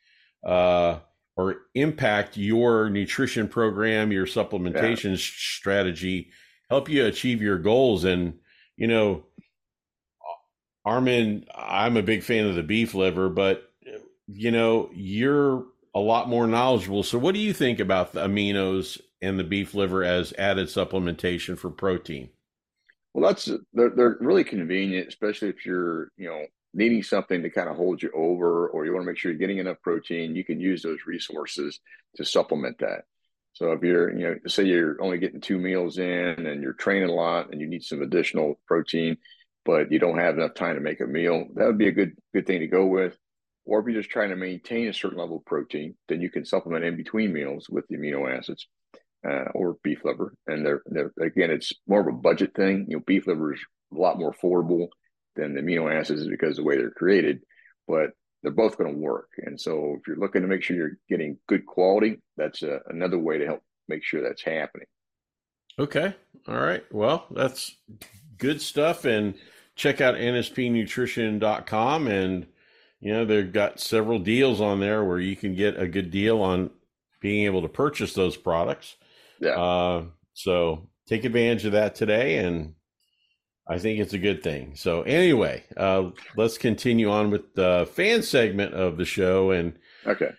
uh, 0.47 0.99
or 1.35 1.57
impact 1.75 2.37
your 2.37 2.91
nutrition 2.91 3.49
program, 3.49 4.13
your 4.13 4.27
supplementation 4.27 5.13
yeah. 5.13 5.17
strategy, 5.19 6.29
help 6.69 6.91
you 6.91 7.07
achieve 7.07 7.41
your 7.41 7.57
goals. 7.57 8.05
And, 8.05 8.35
you 8.77 8.87
know, 8.87 9.25
Armin, 10.85 11.47
I'm 11.55 11.97
a 11.97 12.03
big 12.03 12.23
fan 12.23 12.47
of 12.47 12.55
the 12.55 12.63
beef 12.63 12.95
liver, 12.95 13.31
but, 13.31 13.71
you 14.27 14.51
know, 14.51 14.91
you're 14.93 15.65
a 15.95 16.01
lot 16.01 16.29
more 16.29 16.47
knowledgeable. 16.47 17.03
So, 17.03 17.19
what 17.19 17.35
do 17.35 17.41
you 17.41 17.55
think 17.55 17.81
about 17.81 18.13
the 18.13 18.27
aminos 18.27 19.01
and 19.23 19.39
the 19.39 19.45
beef 19.45 19.73
liver 19.73 20.05
as 20.05 20.35
added 20.35 20.69
supplementation 20.69 21.57
for 21.57 21.71
protein? 21.71 22.29
Well, 23.13 23.29
that's 23.29 23.51
they're, 23.73 23.91
they're 23.91 24.17
really 24.21 24.45
convenient, 24.45 25.09
especially 25.09 25.49
if 25.49 25.67
you're 25.67 26.11
you 26.17 26.29
know 26.29 26.45
needing 26.73 27.03
something 27.03 27.43
to 27.43 27.51
kind 27.51 27.69
of 27.69 27.77
hold 27.77 28.03
you 28.03 28.11
over, 28.15 28.69
or 28.69 28.85
you 28.85 28.93
want 28.93 29.03
to 29.05 29.11
make 29.11 29.19
sure 29.19 29.33
you're 29.33 29.39
getting 29.39 29.59
enough 29.59 29.81
protein. 29.83 30.37
You 30.37 30.45
can 30.45 30.61
use 30.61 30.83
those 30.83 31.01
resources 31.07 31.81
to 32.17 32.25
supplement 32.25 32.79
that. 32.79 33.05
So 33.53 33.73
if 33.73 33.83
you're 33.83 34.17
you 34.17 34.25
know 34.25 34.37
say 34.47 34.65
you're 34.65 35.03
only 35.03 35.19
getting 35.19 35.41
two 35.41 35.59
meals 35.59 35.99
in 35.99 36.47
and 36.47 36.63
you're 36.63 36.73
training 36.75 37.11
a 37.11 37.15
lot 37.15 37.51
and 37.51 37.61
you 37.61 37.67
need 37.67 37.83
some 37.83 38.03
additional 38.03 38.61
protein, 38.67 39.17
but 39.65 39.91
you 39.91 39.99
don't 39.99 40.19
have 40.19 40.37
enough 40.39 40.55
time 40.55 40.77
to 40.77 40.81
make 40.81 41.01
a 41.01 41.07
meal, 41.07 41.47
that 41.55 41.67
would 41.67 41.79
be 41.79 41.89
a 41.89 41.93
good 41.93 42.17
good 42.33 42.47
thing 42.47 42.61
to 42.61 42.69
go 42.69 42.87
with. 42.87 43.17
Or 43.65 43.81
if 43.81 43.87
you're 43.87 44.01
just 44.01 44.11
trying 44.11 44.31
to 44.31 44.37
maintain 44.37 44.89
a 44.89 44.95
certain 44.95 45.19
level 45.19 45.39
of 45.39 45.45
protein, 45.45 45.97
then 46.09 46.21
you 46.21 46.31
can 46.31 46.45
supplement 46.45 46.85
in 46.85 46.97
between 46.97 47.33
meals 47.33 47.69
with 47.69 47.87
the 47.89 47.97
amino 47.97 48.37
acids 48.37 48.67
uh, 49.29 49.51
or 49.55 49.77
beef 49.83 50.05
liver. 50.05 50.35
And 50.47 50.65
they're, 50.65 50.83
they're, 50.87 51.13
again, 51.21 51.51
it's 51.51 51.73
more 51.87 52.01
of 52.01 52.07
a 52.07 52.13
budget 52.13 52.55
thing. 52.55 52.87
You 52.89 52.97
know, 52.97 53.03
beef 53.07 53.27
liver 53.27 53.55
is 53.55 53.61
a 53.95 53.99
lot 53.99 54.19
more 54.19 54.33
affordable 54.33 54.89
than 55.37 55.55
the 55.55 55.61
amino 55.61 55.93
acids 55.93 56.27
because 56.27 56.59
of 56.59 56.65
the 56.65 56.69
way 56.69 56.77
they're 56.77 56.91
created, 56.91 57.41
but 57.87 58.11
they're 58.43 58.53
both 58.53 58.79
going 58.79 58.93
to 58.93 58.99
work. 58.99 59.29
And 59.39 59.61
so 59.61 59.97
if 59.99 60.07
you're 60.07 60.17
looking 60.17 60.43
to 60.43 60.49
make 60.49 60.63
sure 60.63 60.77
you're 60.77 60.99
getting 61.09 61.39
good 61.49 61.67
quality, 61.67 62.21
that's 62.37 62.63
a, 62.63 62.77
uh, 62.77 62.79
another 62.87 63.19
way 63.19 63.39
to 63.39 63.47
help 63.47 63.63
make 63.89 64.05
sure 64.05 64.23
that's 64.23 64.43
happening. 64.43 64.87
Okay. 65.79 66.15
All 66.49 66.61
right. 66.61 66.85
Well, 66.91 67.27
that's 67.31 67.77
good 68.39 68.61
stuff. 68.61 69.05
And 69.05 69.35
check 69.77 70.01
out 70.01 70.15
nspnutrition.com 70.15 72.07
and 72.07 72.47
you 73.01 73.15
know, 73.15 73.25
they've 73.25 73.53
got 73.53 73.81
several 73.81 74.19
deals 74.19 74.61
on 74.61 74.81
there 74.81 75.03
where 75.05 75.19
you 75.19 75.35
can 75.35 75.55
get 75.55 75.81
a 75.81 75.89
good 75.89 76.11
deal 76.11 76.43
on 76.43 76.71
being 77.21 77.47
able 77.47 77.63
to 77.63 77.69
purchase 77.69 78.13
those 78.13 78.37
products. 78.37 78.97
Yeah. 79.41 79.61
Uh, 79.61 80.05
so 80.35 80.89
take 81.07 81.25
advantage 81.25 81.65
of 81.65 81.73
that 81.73 81.95
today, 81.95 82.39
and 82.39 82.75
I 83.69 83.79
think 83.79 84.01
it's 84.01 84.13
a 84.13 84.19
good 84.19 84.43
thing. 84.43 84.77
So 84.77 85.03
anyway, 85.03 85.65
uh, 85.77 86.11
let's 86.37 86.59
continue 86.59 87.11
on 87.11 87.31
with 87.31 87.55
the 87.55 87.89
fan 87.93 88.23
segment 88.23 88.75
of 88.75 88.97
the 88.97 89.05
show, 89.05 89.51
and 89.51 89.75
okay, 90.07 90.31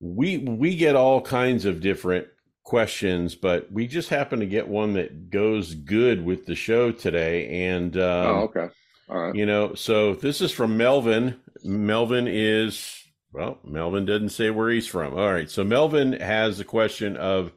we 0.00 0.38
we 0.38 0.76
get 0.76 0.96
all 0.96 1.20
kinds 1.20 1.64
of 1.64 1.80
different 1.80 2.26
questions, 2.64 3.34
but 3.34 3.70
we 3.72 3.86
just 3.86 4.08
happen 4.08 4.40
to 4.40 4.46
get 4.46 4.68
one 4.68 4.92
that 4.94 5.30
goes 5.30 5.74
good 5.74 6.24
with 6.24 6.46
the 6.46 6.54
show 6.54 6.92
today, 6.92 7.68
and 7.68 7.96
um, 7.96 8.02
oh, 8.02 8.40
okay. 8.42 8.68
All 9.08 9.18
right. 9.18 9.34
You 9.34 9.46
know, 9.46 9.74
so 9.74 10.14
this 10.14 10.40
is 10.40 10.52
from 10.52 10.76
Melvin. 10.76 11.40
Melvin 11.64 12.28
is 12.28 13.00
well, 13.32 13.58
Melvin 13.64 14.04
doesn't 14.04 14.30
say 14.30 14.50
where 14.50 14.70
he's 14.70 14.86
from. 14.86 15.14
All 15.14 15.32
right. 15.32 15.50
So 15.50 15.62
Melvin 15.64 16.12
has 16.14 16.58
a 16.60 16.64
question 16.64 17.16
of 17.16 17.52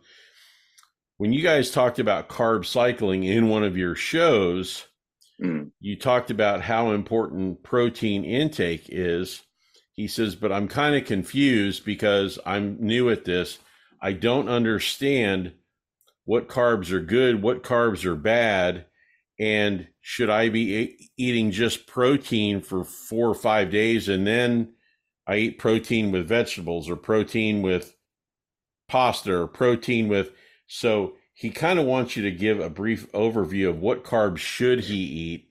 when 1.23 1.31
you 1.31 1.41
guys 1.41 1.71
talked 1.71 1.99
about 1.99 2.27
carb 2.27 2.65
cycling 2.65 3.23
in 3.23 3.47
one 3.47 3.63
of 3.63 3.77
your 3.77 3.95
shows, 3.95 4.87
mm. 5.41 5.71
you 5.79 5.97
talked 5.97 6.29
about 6.29 6.61
how 6.61 6.91
important 6.91 7.63
protein 7.63 8.25
intake 8.25 8.87
is. 8.89 9.41
He 9.93 10.05
says, 10.09 10.35
but 10.35 10.51
I'm 10.51 10.67
kind 10.67 10.97
of 10.97 11.05
confused 11.05 11.85
because 11.85 12.39
I'm 12.45 12.75
new 12.81 13.09
at 13.09 13.23
this. 13.23 13.59
I 14.01 14.11
don't 14.11 14.49
understand 14.49 15.53
what 16.25 16.49
carbs 16.49 16.91
are 16.91 16.99
good, 16.99 17.41
what 17.41 17.63
carbs 17.63 18.03
are 18.03 18.17
bad, 18.17 18.87
and 19.39 19.87
should 20.01 20.29
I 20.29 20.49
be 20.49 21.09
eating 21.15 21.51
just 21.51 21.87
protein 21.87 22.59
for 22.59 22.83
four 22.83 23.29
or 23.29 23.35
five 23.35 23.71
days 23.71 24.09
and 24.09 24.27
then 24.27 24.73
I 25.25 25.37
eat 25.37 25.57
protein 25.57 26.11
with 26.11 26.27
vegetables 26.27 26.89
or 26.89 26.97
protein 26.97 27.61
with 27.61 27.95
pasta 28.89 29.33
or 29.33 29.47
protein 29.47 30.09
with. 30.09 30.33
So 30.73 31.13
he 31.35 31.51
kind 31.51 31.77
of 31.77 31.85
wants 31.85 32.17
you 32.17 32.23
to 32.23 32.31
give 32.31 32.59
a 32.59 32.67
brief 32.67 33.11
overview 33.11 33.69
of 33.69 33.79
what 33.79 34.03
carbs 34.03 34.39
should 34.39 34.79
he 34.79 34.95
eat 34.95 35.49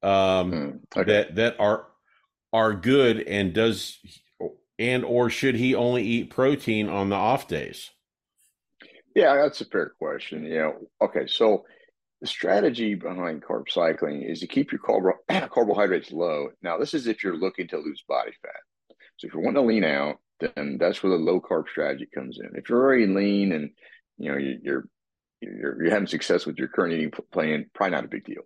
um, 0.00 0.52
hmm, 0.52 1.00
okay. 1.00 1.12
that 1.12 1.34
that 1.34 1.56
are 1.58 1.86
are 2.52 2.72
good 2.72 3.20
and 3.22 3.52
does 3.52 3.98
and 4.78 5.04
or 5.04 5.28
should 5.28 5.56
he 5.56 5.74
only 5.74 6.04
eat 6.04 6.30
protein 6.30 6.88
on 6.88 7.08
the 7.08 7.16
off 7.16 7.48
days? 7.48 7.90
Yeah, 9.16 9.34
that's 9.34 9.60
a 9.60 9.64
fair 9.64 9.92
question. 9.98 10.44
You 10.44 10.58
know, 10.58 10.74
okay, 11.02 11.26
so 11.26 11.64
the 12.20 12.28
strategy 12.28 12.94
behind 12.94 13.42
carb 13.42 13.68
cycling 13.68 14.22
is 14.22 14.38
to 14.38 14.46
keep 14.46 14.70
your 14.70 14.80
carb- 14.80 15.50
carbohydrates 15.50 16.12
low. 16.12 16.50
Now, 16.62 16.78
this 16.78 16.94
is 16.94 17.08
if 17.08 17.24
you're 17.24 17.36
looking 17.36 17.66
to 17.68 17.78
lose 17.78 18.04
body 18.08 18.32
fat. 18.40 18.96
So 19.16 19.26
if 19.26 19.34
you're 19.34 19.42
wanting 19.42 19.62
to 19.62 19.68
lean 19.68 19.84
out, 19.84 20.18
then 20.38 20.76
that's 20.78 21.02
where 21.02 21.10
the 21.10 21.18
low 21.18 21.40
carb 21.40 21.68
strategy 21.68 22.08
comes 22.14 22.38
in. 22.38 22.50
If 22.54 22.68
you're 22.68 22.82
already 22.82 23.06
lean 23.06 23.50
and 23.50 23.70
you 24.18 24.30
know 24.30 24.38
you're 24.38 24.84
you're, 25.40 25.82
you're 25.82 25.92
having 25.92 26.06
success 26.06 26.46
with 26.46 26.58
your 26.58 26.68
current 26.68 26.94
eating 26.94 27.12
plan, 27.32 27.66
probably 27.74 27.96
not 27.96 28.04
a 28.04 28.08
big 28.08 28.24
deal. 28.24 28.42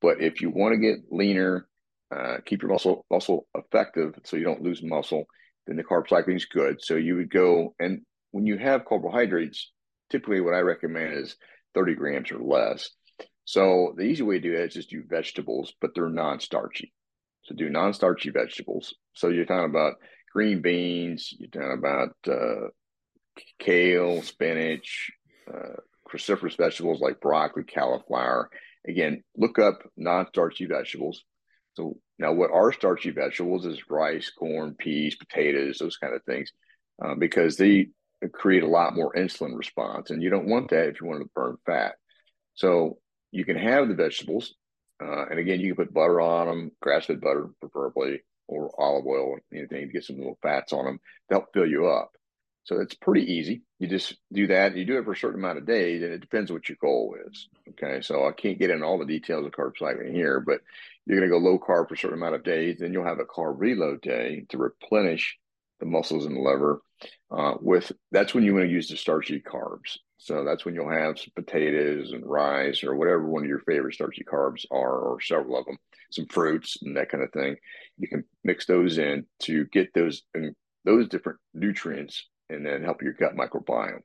But 0.00 0.20
if 0.20 0.40
you 0.40 0.50
want 0.50 0.74
to 0.74 0.78
get 0.78 1.10
leaner, 1.10 1.66
uh, 2.14 2.36
keep 2.44 2.62
your 2.62 2.70
muscle 2.70 3.04
muscle 3.10 3.46
effective, 3.54 4.14
so 4.24 4.36
you 4.36 4.44
don't 4.44 4.62
lose 4.62 4.82
muscle, 4.82 5.24
then 5.66 5.76
the 5.76 5.84
carb 5.84 6.08
cycling 6.08 6.36
is 6.36 6.44
good. 6.44 6.82
So 6.82 6.94
you 6.94 7.16
would 7.16 7.30
go 7.30 7.74
and 7.80 8.02
when 8.30 8.46
you 8.46 8.58
have 8.58 8.84
carbohydrates, 8.84 9.72
typically 10.10 10.40
what 10.40 10.54
I 10.54 10.60
recommend 10.60 11.14
is 11.14 11.36
30 11.74 11.94
grams 11.94 12.30
or 12.30 12.38
less. 12.38 12.90
So 13.44 13.94
the 13.96 14.02
easy 14.02 14.22
way 14.22 14.38
to 14.38 14.40
do 14.40 14.56
that 14.56 14.64
is 14.64 14.74
just 14.74 14.90
do 14.90 15.04
vegetables, 15.08 15.72
but 15.80 15.92
they're 15.94 16.08
non-starchy. 16.10 16.92
So 17.44 17.54
do 17.54 17.70
non-starchy 17.70 18.30
vegetables. 18.30 18.94
So 19.14 19.28
you're 19.28 19.46
talking 19.46 19.70
about 19.70 19.94
green 20.32 20.60
beans, 20.60 21.32
you're 21.38 21.48
talking 21.48 21.78
about 21.78 22.10
uh, 22.28 22.68
kale, 23.58 24.22
spinach, 24.22 25.10
uh, 25.52 25.80
cruciferous 26.08 26.56
vegetables 26.56 27.00
like 27.00 27.20
broccoli, 27.20 27.64
cauliflower. 27.64 28.50
Again, 28.86 29.24
look 29.36 29.58
up 29.58 29.82
non-starchy 29.96 30.66
vegetables. 30.66 31.24
So 31.74 31.98
now, 32.18 32.32
what 32.32 32.50
are 32.50 32.72
starchy 32.72 33.10
vegetables 33.10 33.66
is 33.66 33.90
rice, 33.90 34.30
corn, 34.30 34.74
peas, 34.78 35.16
potatoes, 35.16 35.78
those 35.78 35.98
kind 35.98 36.14
of 36.14 36.22
things, 36.24 36.50
uh, 37.04 37.14
because 37.14 37.56
they 37.56 37.88
create 38.32 38.62
a 38.62 38.68
lot 38.68 38.94
more 38.96 39.12
insulin 39.14 39.56
response, 39.56 40.10
and 40.10 40.22
you 40.22 40.30
don't 40.30 40.48
want 40.48 40.70
that 40.70 40.88
if 40.88 41.00
you 41.00 41.06
want 41.06 41.22
to 41.22 41.30
burn 41.34 41.56
fat. 41.66 41.96
So 42.54 42.98
you 43.32 43.44
can 43.44 43.56
have 43.56 43.88
the 43.88 43.94
vegetables, 43.94 44.54
uh, 45.02 45.26
and 45.26 45.38
again, 45.38 45.60
you 45.60 45.74
can 45.74 45.84
put 45.84 45.92
butter 45.92 46.20
on 46.20 46.46
them, 46.46 46.70
grass-fed 46.80 47.20
butter 47.20 47.50
preferably, 47.60 48.22
or 48.48 48.72
olive 48.80 49.04
oil, 49.06 49.36
anything 49.52 49.88
to 49.88 49.92
get 49.92 50.04
some 50.04 50.16
little 50.16 50.38
fats 50.40 50.72
on 50.72 50.86
them 50.86 50.98
to 51.28 51.34
help 51.34 51.52
fill 51.52 51.66
you 51.66 51.88
up. 51.88 52.15
So 52.66 52.80
it's 52.80 52.94
pretty 52.94 53.32
easy. 53.32 53.62
You 53.78 53.86
just 53.86 54.16
do 54.32 54.48
that. 54.48 54.76
You 54.76 54.84
do 54.84 54.98
it 54.98 55.04
for 55.04 55.12
a 55.12 55.16
certain 55.16 55.38
amount 55.38 55.58
of 55.58 55.66
days, 55.66 56.02
and 56.02 56.12
it 56.12 56.20
depends 56.20 56.50
what 56.50 56.68
your 56.68 56.76
goal 56.80 57.14
is. 57.28 57.48
Okay, 57.70 58.00
so 58.00 58.26
I 58.26 58.32
can't 58.32 58.58
get 58.58 58.70
into 58.70 58.84
all 58.84 58.98
the 58.98 59.06
details 59.06 59.46
of 59.46 59.52
carb 59.52 59.78
cycling 59.78 60.12
here, 60.12 60.40
but 60.40 60.60
you're 61.06 61.16
going 61.16 61.30
to 61.30 61.32
go 61.32 61.38
low 61.38 61.60
carb 61.60 61.88
for 61.88 61.94
a 61.94 61.96
certain 61.96 62.18
amount 62.18 62.34
of 62.34 62.42
days, 62.42 62.78
then 62.80 62.92
you'll 62.92 63.04
have 63.04 63.20
a 63.20 63.24
carb 63.24 63.54
reload 63.58 64.00
day 64.00 64.46
to 64.48 64.58
replenish 64.58 65.38
the 65.78 65.86
muscles 65.86 66.26
and 66.26 66.34
the 66.34 66.40
liver. 66.40 66.82
Uh, 67.30 67.54
with 67.60 67.92
that's 68.10 68.34
when 68.34 68.42
you 68.42 68.52
want 68.52 68.66
to 68.66 68.72
use 68.72 68.88
the 68.88 68.96
starchy 68.96 69.40
carbs. 69.40 69.98
So 70.18 70.44
that's 70.44 70.64
when 70.64 70.74
you'll 70.74 70.90
have 70.90 71.20
some 71.20 71.32
potatoes 71.36 72.10
and 72.10 72.26
rice 72.26 72.82
or 72.82 72.96
whatever 72.96 73.28
one 73.28 73.44
of 73.44 73.48
your 73.48 73.60
favorite 73.60 73.94
starchy 73.94 74.24
carbs 74.24 74.64
are, 74.72 74.98
or 74.98 75.20
several 75.20 75.56
of 75.56 75.66
them, 75.66 75.78
some 76.10 76.26
fruits 76.26 76.78
and 76.82 76.96
that 76.96 77.10
kind 77.10 77.22
of 77.22 77.30
thing. 77.30 77.56
You 77.96 78.08
can 78.08 78.24
mix 78.42 78.66
those 78.66 78.98
in 78.98 79.26
to 79.42 79.66
get 79.66 79.94
those 79.94 80.22
and 80.34 80.56
those 80.84 81.08
different 81.08 81.38
nutrients 81.54 82.26
and 82.48 82.64
then 82.64 82.82
help 82.82 83.02
your 83.02 83.12
gut 83.12 83.36
microbiome. 83.36 84.02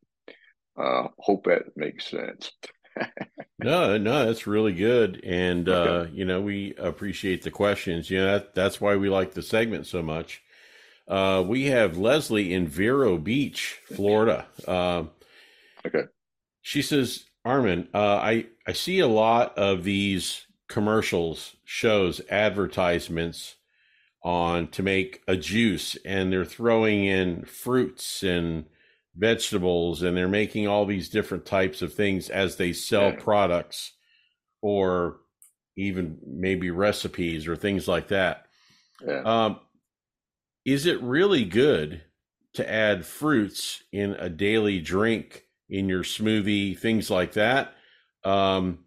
Uh, 0.78 1.08
hope 1.20 1.46
that 1.46 1.64
makes 1.76 2.10
sense. 2.10 2.52
no, 3.60 3.98
no, 3.98 4.26
that's 4.26 4.48
really 4.48 4.74
good, 4.74 5.22
and 5.24 5.68
okay. 5.70 6.10
uh, 6.10 6.12
you 6.12 6.26
know 6.26 6.42
we 6.42 6.74
appreciate 6.76 7.44
the 7.44 7.52
questions. 7.52 8.10
You 8.10 8.20
know 8.20 8.32
that, 8.34 8.54
that's 8.56 8.82
why 8.82 8.96
we 8.96 9.10
like 9.10 9.34
the 9.34 9.42
segment 9.42 9.88
so 9.88 10.02
much. 10.02 10.42
Uh, 11.08 11.44
we 11.46 11.66
have 11.66 11.98
Leslie 11.98 12.54
in 12.54 12.68
Vero 12.68 13.18
Beach, 13.18 13.80
Florida. 13.86 14.46
Uh, 14.68 15.04
Okay. 15.86 16.04
She 16.62 16.82
says, 16.82 17.26
Armin, 17.44 17.88
uh, 17.94 18.18
I, 18.18 18.48
I 18.68 18.74
see 18.74 19.00
a 19.00 19.08
lot 19.08 19.58
of 19.58 19.84
these 19.84 20.46
commercials, 20.70 21.56
shows, 21.64 22.22
advertisements 22.30 23.56
on 24.24 24.68
to 24.68 24.84
make 24.84 25.22
a 25.28 25.36
juice 25.36 25.98
and 26.06 26.32
they're 26.32 26.46
throwing 26.46 27.06
in 27.06 27.44
fruits 27.46 28.24
and 28.24 28.66
vegetables 29.16 30.04
and 30.04 30.16
they're 30.16 30.28
making 30.28 30.68
all 30.68 30.86
these 30.86 31.10
different 31.10 31.46
types 31.46 31.82
of 31.82 31.94
things 31.94 32.30
as 32.30 32.56
they 32.56 32.72
sell 32.72 33.12
products 33.12 33.94
or 34.62 35.18
even 35.76 36.18
maybe 36.26 36.70
recipes 36.70 37.48
or 37.48 37.56
things 37.56 37.88
like 37.88 38.10
that. 38.10 38.46
Yeah. 39.06 39.22
Um, 39.24 39.60
is 40.66 40.86
it 40.86 41.02
really 41.02 41.44
good 41.44 42.04
to 42.54 42.70
add 42.70 43.06
fruits 43.06 43.84
in 43.92 44.12
a 44.14 44.30
daily 44.30 44.80
drink 44.80 45.46
in 45.70 45.90
your 45.90 46.04
smoothie, 46.04 46.78
things 46.78 47.10
like 47.10 47.34
that? 47.34 47.74
Um, 48.24 48.80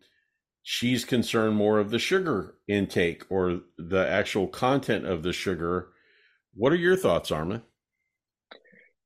she's 0.65 1.05
concerned 1.05 1.55
more 1.55 1.79
of 1.79 1.91
the 1.91 1.99
sugar 1.99 2.55
intake 2.67 3.23
or 3.29 3.61
the 3.79 4.09
actual 4.09 4.49
content 4.49 5.07
of 5.07 5.23
the 5.23 5.33
sugar. 5.33 5.91
What 6.55 6.73
are 6.73 6.77
your 6.77 6.97
thoughts, 6.97 7.31
Armin? 7.31 7.63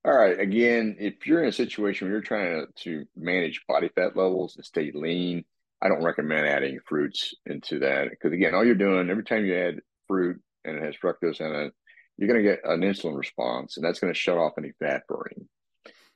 All 0.04 0.16
right. 0.16 0.38
Again, 0.38 0.96
if 1.00 1.26
you're 1.26 1.42
in 1.42 1.48
a 1.48 1.52
situation 1.52 2.06
where 2.06 2.12
you're 2.12 2.22
trying 2.22 2.66
to, 2.76 2.84
to 2.84 3.04
manage 3.16 3.66
body 3.66 3.90
fat 3.94 4.16
levels 4.16 4.56
and 4.56 4.64
stay 4.64 4.92
lean, 4.94 5.44
I 5.82 5.88
don't 5.88 6.04
recommend 6.04 6.46
adding 6.46 6.78
fruits 6.86 7.34
into 7.44 7.80
that 7.80 8.08
because 8.10 8.32
again, 8.32 8.54
all 8.54 8.64
you're 8.64 8.74
doing 8.74 9.10
every 9.10 9.24
time 9.24 9.44
you 9.44 9.56
add 9.56 9.80
fruit 10.06 10.40
and 10.64 10.76
it 10.76 10.82
has 10.82 10.94
fructose 10.96 11.40
in 11.40 11.52
it, 11.54 11.74
you're 12.16 12.28
going 12.28 12.42
to 12.42 12.48
get 12.48 12.60
an 12.64 12.80
insulin 12.80 13.16
response, 13.16 13.76
and 13.76 13.84
that's 13.84 14.00
going 14.00 14.12
to 14.12 14.18
shut 14.18 14.38
off 14.38 14.54
any 14.58 14.72
fat 14.80 15.02
burning. 15.08 15.48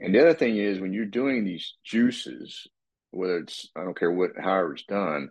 And 0.01 0.13
the 0.13 0.21
other 0.21 0.35
thing 0.35 0.57
is 0.57 0.81
when 0.81 0.93
you're 0.93 1.05
doing 1.05 1.45
these 1.45 1.75
juices, 1.85 2.67
whether 3.13 3.39
it's 3.39 3.69
I 3.77 3.85
don't 3.85 3.99
care 3.99 4.11
what 4.11 4.33
however 4.39 4.75
it's 4.75 4.85
done, 4.85 5.31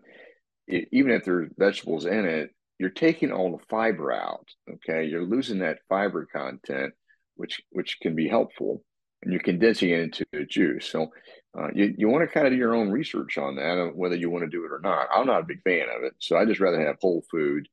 it, 0.67 0.87
even 0.91 1.11
if 1.11 1.25
there's 1.25 1.51
vegetables 1.57 2.05
in 2.05 2.25
it, 2.25 2.51
you're 2.79 2.89
taking 2.89 3.31
all 3.31 3.51
the 3.51 3.65
fiber 3.69 4.11
out. 4.11 4.47
Okay, 4.69 5.05
you're 5.05 5.25
losing 5.25 5.59
that 5.59 5.79
fiber 5.89 6.27
content, 6.33 6.93
which 7.35 7.61
which 7.71 7.97
can 8.01 8.15
be 8.15 8.27
helpful, 8.27 8.83
and 9.21 9.31
you're 9.31 9.41
condensing 9.41 9.89
it 9.89 9.99
into 9.99 10.25
a 10.33 10.45
juice. 10.45 10.87
So 10.87 11.11
uh, 11.57 11.67
you 11.73 11.93
you 11.97 12.07
want 12.07 12.27
to 12.27 12.33
kind 12.33 12.47
of 12.47 12.53
do 12.53 12.57
your 12.57 12.75
own 12.75 12.91
research 12.91 13.37
on 13.37 13.55
that, 13.57 13.91
whether 13.95 14.15
you 14.15 14.29
want 14.29 14.45
to 14.45 14.49
do 14.49 14.63
it 14.65 14.71
or 14.71 14.79
not. 14.81 15.09
I'm 15.13 15.27
not 15.27 15.41
a 15.41 15.45
big 15.45 15.61
fan 15.63 15.87
of 15.95 16.03
it, 16.03 16.13
so 16.19 16.37
I 16.37 16.45
just 16.45 16.59
rather 16.59 16.79
have 16.79 16.97
whole 17.01 17.23
food, 17.29 17.67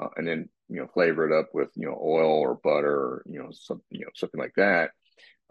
uh, 0.00 0.08
and 0.16 0.26
then 0.28 0.48
you 0.68 0.80
know 0.80 0.88
flavor 0.92 1.30
it 1.30 1.38
up 1.38 1.48
with 1.54 1.70
you 1.74 1.86
know 1.86 1.98
oil 2.00 2.30
or 2.30 2.54
butter, 2.62 2.94
or, 2.94 3.22
you 3.26 3.38
know 3.38 3.50
something 3.52 3.84
you 3.90 4.04
know 4.04 4.12
something 4.14 4.40
like 4.40 4.54
that. 4.56 4.90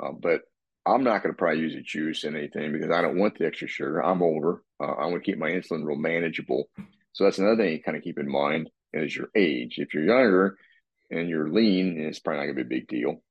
Uh, 0.01 0.11
but 0.11 0.41
I'm 0.85 1.03
not 1.03 1.21
going 1.21 1.33
to 1.33 1.37
probably 1.37 1.59
use 1.59 1.75
a 1.75 1.81
juice 1.81 2.23
in 2.23 2.35
anything 2.35 2.71
because 2.71 2.89
I 2.89 3.01
don't 3.01 3.19
want 3.19 3.37
the 3.37 3.45
extra 3.45 3.67
sugar. 3.67 4.03
I'm 4.03 4.23
older. 4.23 4.61
Uh, 4.79 4.93
I 4.93 5.05
want 5.05 5.23
to 5.23 5.31
keep 5.31 5.37
my 5.37 5.51
insulin 5.51 5.85
real 5.85 5.97
manageable. 5.97 6.69
So 7.13 7.23
that's 7.23 7.37
another 7.37 7.57
thing 7.57 7.73
you 7.73 7.83
kind 7.83 7.97
of 7.97 8.03
keep 8.03 8.17
in 8.17 8.29
mind 8.29 8.69
is 8.93 9.15
your 9.15 9.29
age. 9.35 9.75
If 9.77 9.93
you're 9.93 10.05
younger 10.05 10.57
and 11.11 11.29
you're 11.29 11.49
lean, 11.49 11.99
it's 11.99 12.19
probably 12.19 12.39
not 12.39 12.53
going 12.53 12.57
to 12.57 12.63
be 12.65 12.75
a 12.75 12.79
big 12.79 12.87
deal. 12.87 13.21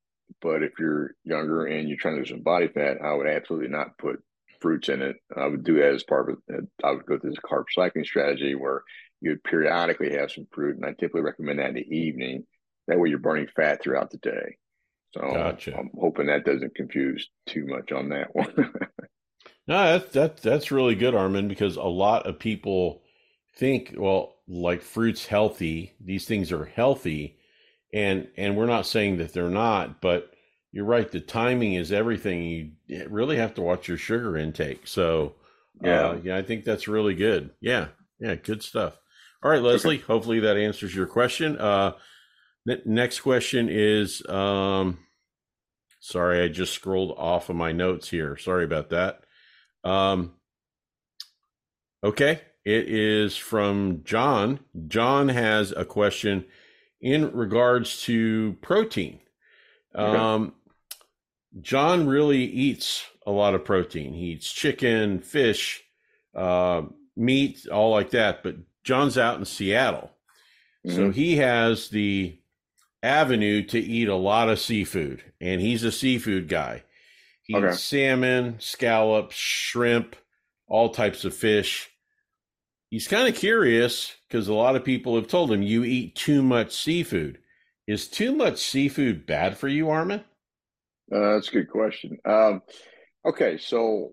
But 0.40 0.62
if 0.62 0.78
you're 0.78 1.14
younger 1.24 1.66
and 1.66 1.88
you're 1.88 1.98
trying 1.98 2.14
to 2.14 2.18
lose 2.20 2.28
some 2.28 2.42
body 2.42 2.68
fat, 2.68 2.98
I 3.02 3.14
would 3.14 3.26
absolutely 3.26 3.68
not 3.68 3.98
put 3.98 4.22
fruits 4.60 4.88
in 4.88 5.02
it. 5.02 5.16
I 5.36 5.46
would 5.46 5.64
do 5.64 5.74
that 5.76 5.94
as 5.94 6.04
part 6.04 6.30
of 6.30 6.38
it. 6.48 6.64
I 6.84 6.92
would 6.92 7.06
go 7.06 7.18
through 7.18 7.30
this 7.30 7.40
carb 7.40 7.64
cycling 7.74 8.04
strategy 8.04 8.54
where 8.54 8.82
you 9.20 9.30
would 9.30 9.42
periodically 9.42 10.12
have 10.12 10.30
some 10.30 10.46
fruit. 10.52 10.76
And 10.76 10.84
I 10.84 10.90
typically 10.90 11.22
recommend 11.22 11.58
that 11.58 11.70
in 11.70 11.74
the 11.74 11.96
evening. 11.96 12.46
That 12.86 12.98
way 12.98 13.08
you're 13.08 13.18
burning 13.18 13.48
fat 13.54 13.82
throughout 13.82 14.10
the 14.10 14.18
day. 14.18 14.56
So 15.12 15.20
gotcha. 15.20 15.77
I'm 15.77 15.90
hoping 15.99 16.27
that 16.27 16.44
doesn't 16.44 16.75
confuse 16.75 17.29
too 17.46 17.66
much 17.66 17.90
on 17.92 18.11
that 18.11 18.35
one. 18.35 18.55
no, 19.66 19.99
that's 19.99 20.12
that's 20.12 20.42
that's 20.42 20.70
really 20.70 20.94
good, 20.94 21.14
Armin, 21.14 21.49
because 21.49 21.77
a 21.77 21.83
lot 21.83 22.27
of 22.27 22.38
people 22.38 23.03
think, 23.57 23.94
well, 23.96 24.37
like 24.46 24.83
fruits 24.83 25.27
healthy, 25.27 25.94
these 26.01 26.27
things 26.27 26.53
are 26.53 26.64
healthy, 26.64 27.38
and 27.92 28.29
and 28.37 28.57
we're 28.57 28.66
not 28.66 28.87
saying 28.87 29.18
that 29.18 29.33
they're 29.33 29.51
not, 29.51 30.01
but 30.01 30.33
you're 30.73 30.85
right. 30.85 31.11
The 31.11 31.20
timing 31.20 31.75
is 31.75 31.90
everything. 31.90 32.77
You 32.87 33.07
really 33.09 33.37
have 33.37 33.55
to 33.55 33.62
watch 33.62 33.88
your 33.88 33.99
sugar 33.99 34.37
intake. 34.37 34.87
So 34.87 35.35
yeah, 35.83 36.09
uh, 36.09 36.18
yeah, 36.23 36.37
I 36.37 36.42
think 36.42 36.64
that's 36.64 36.87
really 36.87 37.14
good. 37.14 37.51
Yeah, 37.61 37.88
yeah, 38.20 38.37
good 38.37 38.62
stuff. 38.62 38.96
All 39.42 39.51
right, 39.51 39.62
Leslie. 39.62 39.96
Okay. 39.96 40.05
Hopefully 40.07 40.40
that 40.40 40.57
answers 40.57 40.94
your 40.94 41.07
question. 41.07 41.59
Uh, 41.59 41.94
next 42.66 43.20
question 43.20 43.68
is 43.70 44.27
um, 44.29 44.99
sorry, 46.01 46.42
I 46.42 46.49
just 46.49 46.73
scrolled 46.73 47.14
off 47.16 47.49
of 47.49 47.57
my 47.57 47.73
notes 47.73 48.09
here. 48.09 48.37
Sorry 48.37 48.64
about 48.64 48.90
that. 48.90 49.20
Um, 49.85 50.33
okay, 52.03 52.40
it 52.64 52.88
is 52.88 53.37
from 53.37 54.03
John. 54.05 54.61
John 54.88 55.29
has 55.29 55.73
a 55.73 55.85
question 55.85 56.46
in 57.01 57.33
regards 57.33 58.03
to 58.03 58.57
protein. 58.61 59.20
Um, 59.94 60.55
John 61.61 62.07
really 62.07 62.44
eats 62.44 63.05
a 63.27 63.31
lot 63.31 63.55
of 63.55 63.64
protein. 63.64 64.12
He 64.12 64.27
eats 64.27 64.51
chicken, 64.51 65.20
fish, 65.20 65.83
uh, 66.35 66.83
meat, 67.16 67.66
all 67.68 67.90
like 67.90 68.11
that. 68.11 68.42
But 68.42 68.57
John's 68.85 69.18
out 69.18 69.38
in 69.38 69.44
Seattle. 69.44 70.11
Mm-hmm. 70.87 70.96
So 70.96 71.11
he 71.11 71.37
has 71.37 71.88
the 71.88 72.38
avenue 73.02 73.62
to 73.64 73.78
eat 73.78 74.08
a 74.08 74.14
lot 74.14 74.48
of 74.48 74.60
seafood, 74.60 75.22
and 75.40 75.60
he's 75.60 75.84
a 75.84 75.92
seafood 75.92 76.48
guy. 76.48 76.84
He 77.42 77.56
okay. 77.56 77.68
eats 77.68 77.82
salmon, 77.82 78.56
scallops, 78.58 79.34
shrimp, 79.34 80.16
all 80.68 80.90
types 80.90 81.24
of 81.24 81.34
fish. 81.34 81.90
He's 82.90 83.08
kind 83.08 83.28
of 83.28 83.34
curious 83.34 84.14
because 84.28 84.48
a 84.48 84.54
lot 84.54 84.76
of 84.76 84.84
people 84.84 85.16
have 85.16 85.28
told 85.28 85.52
him 85.52 85.62
you 85.62 85.84
eat 85.84 86.14
too 86.14 86.42
much 86.42 86.72
seafood. 86.72 87.38
Is 87.86 88.08
too 88.08 88.32
much 88.32 88.58
seafood 88.58 89.26
bad 89.26 89.56
for 89.56 89.66
you, 89.66 89.90
Armin? 89.90 90.20
Uh, 91.12 91.34
that's 91.34 91.48
a 91.48 91.52
good 91.52 91.70
question. 91.70 92.18
Um, 92.24 92.62
okay, 93.26 93.58
so 93.58 94.12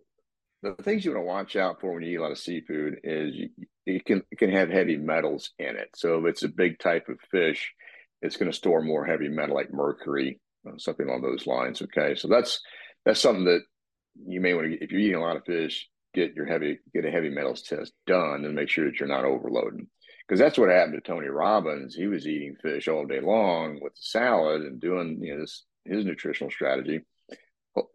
the 0.64 0.74
things 0.82 1.06
you 1.06 1.12
want 1.12 1.22
to 1.22 1.28
watch 1.28 1.56
out 1.56 1.80
for 1.80 1.94
when 1.94 2.04
you 2.04 2.14
eat 2.14 2.18
a 2.18 2.22
lot 2.22 2.32
of 2.32 2.40
seafood 2.40 3.00
is 3.04 3.36
you, 3.36 3.50
it 3.86 4.06
can 4.06 4.24
it 4.32 4.40
can 4.40 4.52
have 4.52 4.70
heavy 4.70 4.98
metals 4.98 5.52
in 5.60 5.76
it. 5.76 5.90
So 5.96 6.18
if 6.18 6.26
it's 6.26 6.44
a 6.44 6.50
big 6.50 6.80
type 6.80 7.08
of 7.08 7.20
fish, 7.32 7.72
it's 8.22 8.38
going 8.38 8.52
to 8.52 8.58
store 8.58 8.82
more 8.82 9.06
heavy 9.06 9.30
metal 9.30 9.56
like 9.56 9.74
mercury, 9.74 10.40
uh, 10.68 10.78
something 10.78 11.08
along 11.08 11.22
those 11.22 11.48
lines. 11.48 11.82
Okay, 11.82 12.16
so 12.16 12.28
that's 12.28 12.62
that's 13.06 13.20
something 13.22 13.46
that 13.46 13.62
you 14.26 14.42
may 14.42 14.54
want 14.54 14.68
to. 14.68 14.84
If 14.84 14.92
you're 14.92 15.02
eating 15.02 15.16
a 15.16 15.22
lot 15.22 15.38
of 15.38 15.46
fish, 15.46 15.88
get 16.14 16.34
your 16.34 16.46
heavy 16.46 16.80
get 16.94 17.06
a 17.06 17.12
heavy 17.12 17.30
metals 17.30 17.62
test 17.62 17.94
done 18.06 18.46
and 18.46 18.56
make 18.56 18.70
sure 18.70 18.86
that 18.86 19.00
you're 19.00 19.08
not 19.10 19.26
overloading. 19.26 19.88
Because 20.28 20.40
that's 20.40 20.58
what 20.58 20.70
happened 20.70 21.02
to 21.02 21.02
Tony 21.02 21.28
Robbins. 21.28 21.96
He 21.96 22.08
was 22.08 22.28
eating 22.28 22.56
fish 22.62 22.88
all 22.88 23.06
day 23.06 23.22
long 23.22 23.80
with 23.82 23.94
the 23.94 24.02
salad 24.02 24.62
and 24.62 24.82
doing 24.82 25.20
you 25.22 25.36
know 25.36 25.42
this 25.42 25.64
his 25.86 26.06
nutritional 26.06 26.52
strategy. 26.52 27.02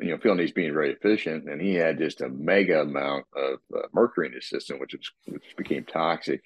You 0.00 0.12
know, 0.12 0.18
feeling 0.18 0.38
he's 0.38 0.52
being 0.52 0.72
very 0.72 0.92
efficient, 0.92 1.50
and 1.50 1.60
he 1.60 1.74
had 1.74 1.98
just 1.98 2.20
a 2.20 2.28
mega 2.28 2.82
amount 2.82 3.26
of 3.34 3.58
uh, 3.76 3.88
mercury 3.92 4.28
in 4.28 4.32
his 4.32 4.48
system, 4.48 4.78
which 4.78 4.94
was, 4.94 5.10
which 5.26 5.56
became 5.56 5.84
toxic, 5.84 6.40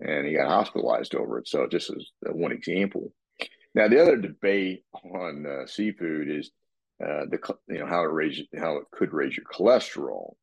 and 0.00 0.26
he 0.26 0.34
got 0.34 0.48
hospitalized 0.48 1.14
over 1.14 1.38
it. 1.38 1.48
So, 1.48 1.66
just 1.66 1.90
as 1.90 2.06
one 2.22 2.52
example. 2.52 3.12
Now, 3.74 3.88
the 3.88 4.02
other 4.02 4.16
debate 4.16 4.84
on 5.04 5.46
uh, 5.46 5.66
seafood 5.66 6.28
is 6.28 6.50
uh, 7.02 7.26
the 7.30 7.38
you 7.68 7.78
know 7.78 7.86
how 7.86 8.02
it 8.02 8.12
raise 8.12 8.40
how 8.58 8.76
it 8.78 8.84
could 8.90 9.12
raise 9.12 9.36
your 9.36 9.46
cholesterol. 9.46 10.34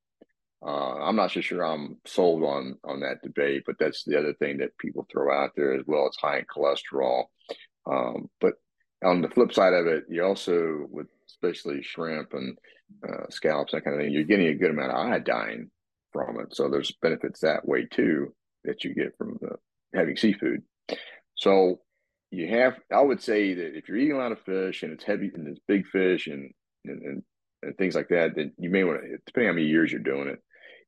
Uh, 0.66 0.96
I'm 1.04 1.16
not 1.16 1.32
so 1.32 1.42
sure 1.42 1.64
I'm 1.64 1.98
sold 2.06 2.44
on 2.44 2.78
on 2.84 3.02
that 3.02 3.22
debate, 3.22 3.64
but 3.66 3.78
that's 3.80 4.04
the 4.04 4.18
other 4.18 4.34
thing 4.34 4.58
that 4.58 4.78
people 4.78 5.06
throw 5.12 5.34
out 5.34 5.52
there 5.56 5.74
as 5.74 5.84
well. 5.86 6.08
It's 6.08 6.18
high 6.18 6.40
in 6.40 6.46
cholesterol, 6.46 7.26
um, 7.86 8.30
but 8.42 8.56
on 9.04 9.22
the 9.22 9.30
flip 9.30 9.54
side 9.54 9.74
of 9.74 9.86
it, 9.88 10.06
you 10.10 10.24
also 10.24 10.88
with 10.90 11.08
especially 11.28 11.84
shrimp 11.84 12.34
and 12.34 12.58
uh, 13.08 13.26
scallops 13.30 13.74
that 13.74 13.84
kind 13.84 13.96
of 13.96 14.02
thing, 14.02 14.12
you're 14.12 14.24
getting 14.24 14.48
a 14.48 14.56
good 14.56 14.72
amount 14.72 14.92
of 14.92 14.98
iodine 14.98 15.70
from 16.12 16.40
it. 16.40 16.56
So 16.56 16.70
there's 16.70 16.92
benefits 17.02 17.42
that 17.42 17.68
way 17.68 17.86
too 17.86 18.34
that 18.68 18.84
you 18.84 18.94
get 18.94 19.18
from 19.18 19.38
the, 19.42 19.56
having 19.94 20.16
seafood. 20.16 20.62
So 21.36 21.80
you 22.32 22.48
have, 22.50 22.76
I 22.94 23.02
would 23.02 23.22
say 23.22 23.54
that 23.56 23.78
if 23.78 23.88
you're 23.88 23.98
eating 23.98 24.16
a 24.16 24.20
lot 24.20 24.32
of 24.32 24.42
fish 24.42 24.84
and 24.84 24.92
it's 24.94 25.04
heavy 25.04 25.32
and 25.34 25.48
it's 25.48 25.60
big 25.68 25.88
fish 25.88 26.28
and 26.28 26.52
and, 26.86 27.02
and, 27.02 27.24
and 27.64 27.78
things 27.78 27.96
like 27.96 28.10
that, 28.10 28.36
then 28.36 28.54
you 28.58 28.70
may 28.70 28.84
want 28.84 29.02
to, 29.02 29.18
depending 29.26 29.50
on 29.50 29.56
how 29.56 29.60
many 29.60 29.68
years 29.68 29.92
you're 29.92 30.02
doing 30.02 30.28
it, 30.28 30.40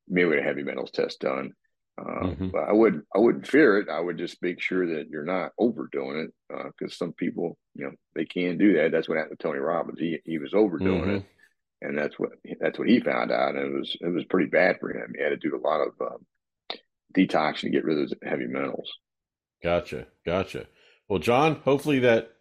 you 0.06 0.14
may 0.14 0.24
want 0.24 0.38
a 0.38 0.42
heavy 0.42 0.62
metals 0.62 0.90
test 0.90 1.20
done. 1.20 1.52
Uh, 2.00 2.24
mm-hmm. 2.24 2.48
But 2.48 2.68
I 2.68 2.72
would 2.72 3.02
I 3.14 3.18
wouldn't 3.18 3.46
fear 3.46 3.78
it. 3.78 3.88
I 3.90 4.00
would 4.00 4.16
just 4.16 4.42
make 4.42 4.60
sure 4.60 4.86
that 4.86 5.08
you're 5.10 5.24
not 5.24 5.52
overdoing 5.58 6.20
it 6.20 6.30
because 6.48 6.92
uh, 6.92 6.96
some 6.96 7.12
people, 7.12 7.58
you 7.74 7.84
know, 7.84 7.92
they 8.14 8.24
can 8.24 8.56
do 8.56 8.74
that. 8.74 8.92
That's 8.92 9.08
what 9.08 9.18
happened 9.18 9.38
to 9.38 9.42
Tony 9.42 9.58
Robbins. 9.58 9.98
He 9.98 10.18
he 10.24 10.38
was 10.38 10.54
overdoing 10.54 11.02
mm-hmm. 11.02 11.16
it, 11.16 11.24
and 11.82 11.98
that's 11.98 12.18
what 12.18 12.30
that's 12.58 12.78
what 12.78 12.88
he 12.88 13.00
found 13.00 13.32
out. 13.32 13.54
And 13.54 13.74
it 13.74 13.78
was 13.78 13.96
it 14.00 14.08
was 14.08 14.24
pretty 14.26 14.48
bad 14.48 14.78
for 14.80 14.90
him. 14.90 15.12
He 15.14 15.22
had 15.22 15.30
to 15.30 15.36
do 15.36 15.56
a 15.56 15.66
lot 15.66 15.82
of 15.82 15.92
um, 16.00 16.26
detoxing 17.14 17.60
to 17.62 17.70
get 17.70 17.84
rid 17.84 17.98
of 17.98 18.08
those 18.08 18.18
heavy 18.22 18.46
metals. 18.46 18.90
Gotcha, 19.62 20.06
gotcha. 20.24 20.66
Well, 21.08 21.18
John, 21.18 21.56
hopefully 21.64 22.00
that 22.00 22.32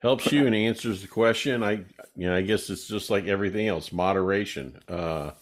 helps 0.00 0.32
you 0.32 0.46
and 0.46 0.54
answers 0.54 1.02
the 1.02 1.08
question. 1.08 1.62
I 1.62 1.84
you 2.16 2.26
know 2.26 2.34
I 2.34 2.42
guess 2.42 2.70
it's 2.70 2.88
just 2.88 3.10
like 3.10 3.26
everything 3.26 3.68
else, 3.68 3.92
moderation. 3.92 4.80
Uh, 4.88 5.32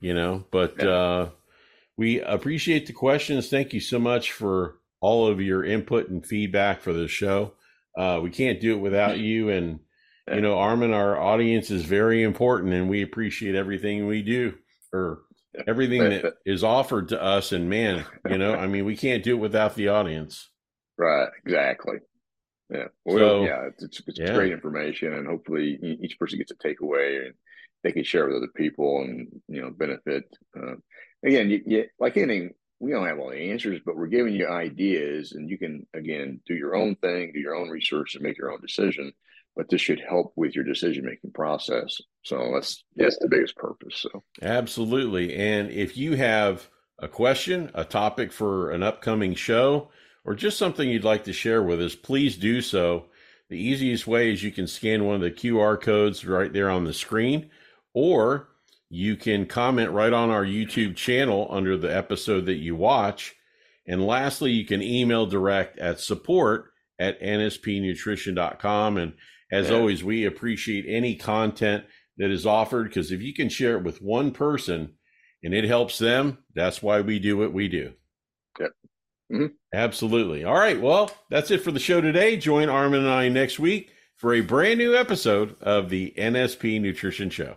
you 0.00 0.14
know, 0.14 0.44
but. 0.50 0.76
Yeah. 0.78 0.88
Uh, 0.88 1.30
we 2.00 2.22
appreciate 2.22 2.86
the 2.86 2.94
questions. 2.94 3.50
Thank 3.50 3.74
you 3.74 3.80
so 3.80 3.98
much 3.98 4.32
for 4.32 4.78
all 5.02 5.26
of 5.26 5.38
your 5.38 5.62
input 5.62 6.08
and 6.08 6.24
feedback 6.24 6.80
for 6.80 6.94
the 6.94 7.06
show. 7.06 7.52
Uh, 7.94 8.20
we 8.22 8.30
can't 8.30 8.58
do 8.58 8.72
it 8.72 8.80
without 8.80 9.18
you. 9.28 9.50
And, 9.50 9.80
you 10.26 10.40
know, 10.40 10.56
Armin, 10.56 10.94
our 10.94 11.20
audience 11.20 11.70
is 11.70 11.84
very 11.84 12.22
important 12.22 12.72
and 12.72 12.88
we 12.88 13.02
appreciate 13.02 13.54
everything 13.54 14.06
we 14.06 14.22
do 14.22 14.54
or 14.94 15.20
everything 15.66 16.00
that 16.02 16.34
is 16.44 16.64
offered 16.64 17.08
to 17.08 17.22
us. 17.22 17.52
And 17.52 17.68
man, 17.68 18.04
you 18.28 18.38
know, 18.38 18.54
I 18.54 18.66
mean, 18.66 18.84
we 18.84 18.96
can't 18.96 19.22
do 19.22 19.36
it 19.36 19.40
without 19.40 19.74
the 19.74 19.88
audience. 19.88 20.50
Right. 20.98 21.28
Exactly. 21.44 21.96
Yeah. 22.68 22.88
Well, 23.04 23.18
so, 23.18 23.44
yeah, 23.44 23.68
it's, 23.78 24.00
it's 24.06 24.18
yeah. 24.18 24.34
great 24.34 24.52
information 24.52 25.12
and 25.12 25.26
hopefully 25.26 25.78
each 26.00 26.18
person 26.18 26.38
gets 26.38 26.52
a 26.52 26.54
takeaway 26.54 27.26
and 27.26 27.34
they 27.82 27.92
can 27.92 28.04
share 28.04 28.26
with 28.26 28.36
other 28.36 28.52
people 28.54 29.00
and, 29.02 29.28
you 29.48 29.60
know, 29.60 29.70
benefit. 29.70 30.24
Uh, 30.56 30.74
again, 31.24 31.50
you, 31.50 31.62
you, 31.66 31.84
like 31.98 32.16
anything, 32.16 32.50
we 32.78 32.92
don't 32.92 33.06
have 33.06 33.18
all 33.18 33.30
the 33.30 33.50
answers, 33.50 33.80
but 33.84 33.96
we're 33.96 34.06
giving 34.06 34.34
you 34.34 34.46
ideas 34.48 35.32
and 35.32 35.50
you 35.50 35.58
can, 35.58 35.86
again, 35.94 36.40
do 36.46 36.54
your 36.54 36.76
own 36.76 36.94
thing, 36.96 37.32
do 37.32 37.40
your 37.40 37.56
own 37.56 37.68
research 37.68 38.14
and 38.14 38.22
make 38.22 38.38
your 38.38 38.52
own 38.52 38.60
decision. 38.60 39.12
But 39.60 39.68
this 39.68 39.82
should 39.82 40.00
help 40.00 40.32
with 40.36 40.54
your 40.54 40.64
decision 40.64 41.04
making 41.04 41.32
process. 41.32 42.00
So 42.22 42.50
that's 42.54 42.82
that's 42.96 43.18
the 43.18 43.28
biggest 43.28 43.56
purpose. 43.56 43.94
So 43.94 44.22
absolutely. 44.40 45.36
And 45.36 45.70
if 45.70 45.98
you 45.98 46.16
have 46.16 46.66
a 46.98 47.06
question, 47.06 47.70
a 47.74 47.84
topic 47.84 48.32
for 48.32 48.70
an 48.70 48.82
upcoming 48.82 49.34
show, 49.34 49.90
or 50.24 50.34
just 50.34 50.56
something 50.56 50.88
you'd 50.88 51.04
like 51.04 51.24
to 51.24 51.34
share 51.34 51.62
with 51.62 51.78
us, 51.82 51.94
please 51.94 52.38
do 52.38 52.62
so. 52.62 53.08
The 53.50 53.58
easiest 53.58 54.06
way 54.06 54.32
is 54.32 54.42
you 54.42 54.50
can 54.50 54.66
scan 54.66 55.04
one 55.04 55.16
of 55.16 55.20
the 55.20 55.30
QR 55.30 55.78
codes 55.78 56.24
right 56.24 56.50
there 56.50 56.70
on 56.70 56.84
the 56.84 56.94
screen, 56.94 57.50
or 57.92 58.48
you 58.88 59.14
can 59.14 59.44
comment 59.44 59.90
right 59.90 60.14
on 60.14 60.30
our 60.30 60.46
YouTube 60.46 60.96
channel 60.96 61.48
under 61.50 61.76
the 61.76 61.94
episode 61.94 62.46
that 62.46 62.60
you 62.60 62.76
watch. 62.76 63.34
And 63.86 64.06
lastly, 64.06 64.52
you 64.52 64.64
can 64.64 64.80
email 64.80 65.26
direct 65.26 65.78
at 65.78 66.00
support 66.00 66.72
at 66.98 67.20
nspnutrition.com. 67.20 68.96
And 68.96 69.12
as 69.52 69.68
yeah. 69.68 69.76
always, 69.76 70.04
we 70.04 70.24
appreciate 70.24 70.84
any 70.88 71.14
content 71.14 71.84
that 72.18 72.30
is 72.30 72.46
offered 72.46 72.88
because 72.88 73.12
if 73.12 73.22
you 73.22 73.34
can 73.34 73.48
share 73.48 73.76
it 73.76 73.84
with 73.84 74.02
one 74.02 74.30
person 74.30 74.94
and 75.42 75.54
it 75.54 75.64
helps 75.64 75.98
them, 75.98 76.38
that's 76.54 76.82
why 76.82 77.00
we 77.00 77.18
do 77.18 77.36
what 77.36 77.52
we 77.52 77.68
do. 77.68 77.92
Yep. 78.58 78.70
Mm-hmm. 79.32 79.46
Absolutely. 79.72 80.44
All 80.44 80.54
right. 80.54 80.80
Well, 80.80 81.10
that's 81.30 81.50
it 81.50 81.62
for 81.62 81.72
the 81.72 81.78
show 81.78 82.00
today. 82.00 82.36
Join 82.36 82.68
Armin 82.68 83.00
and 83.00 83.08
I 83.08 83.28
next 83.28 83.58
week 83.58 83.92
for 84.16 84.34
a 84.34 84.40
brand 84.40 84.78
new 84.78 84.94
episode 84.94 85.56
of 85.62 85.88
the 85.88 86.12
NSP 86.16 86.80
Nutrition 86.80 87.30
Show. 87.30 87.56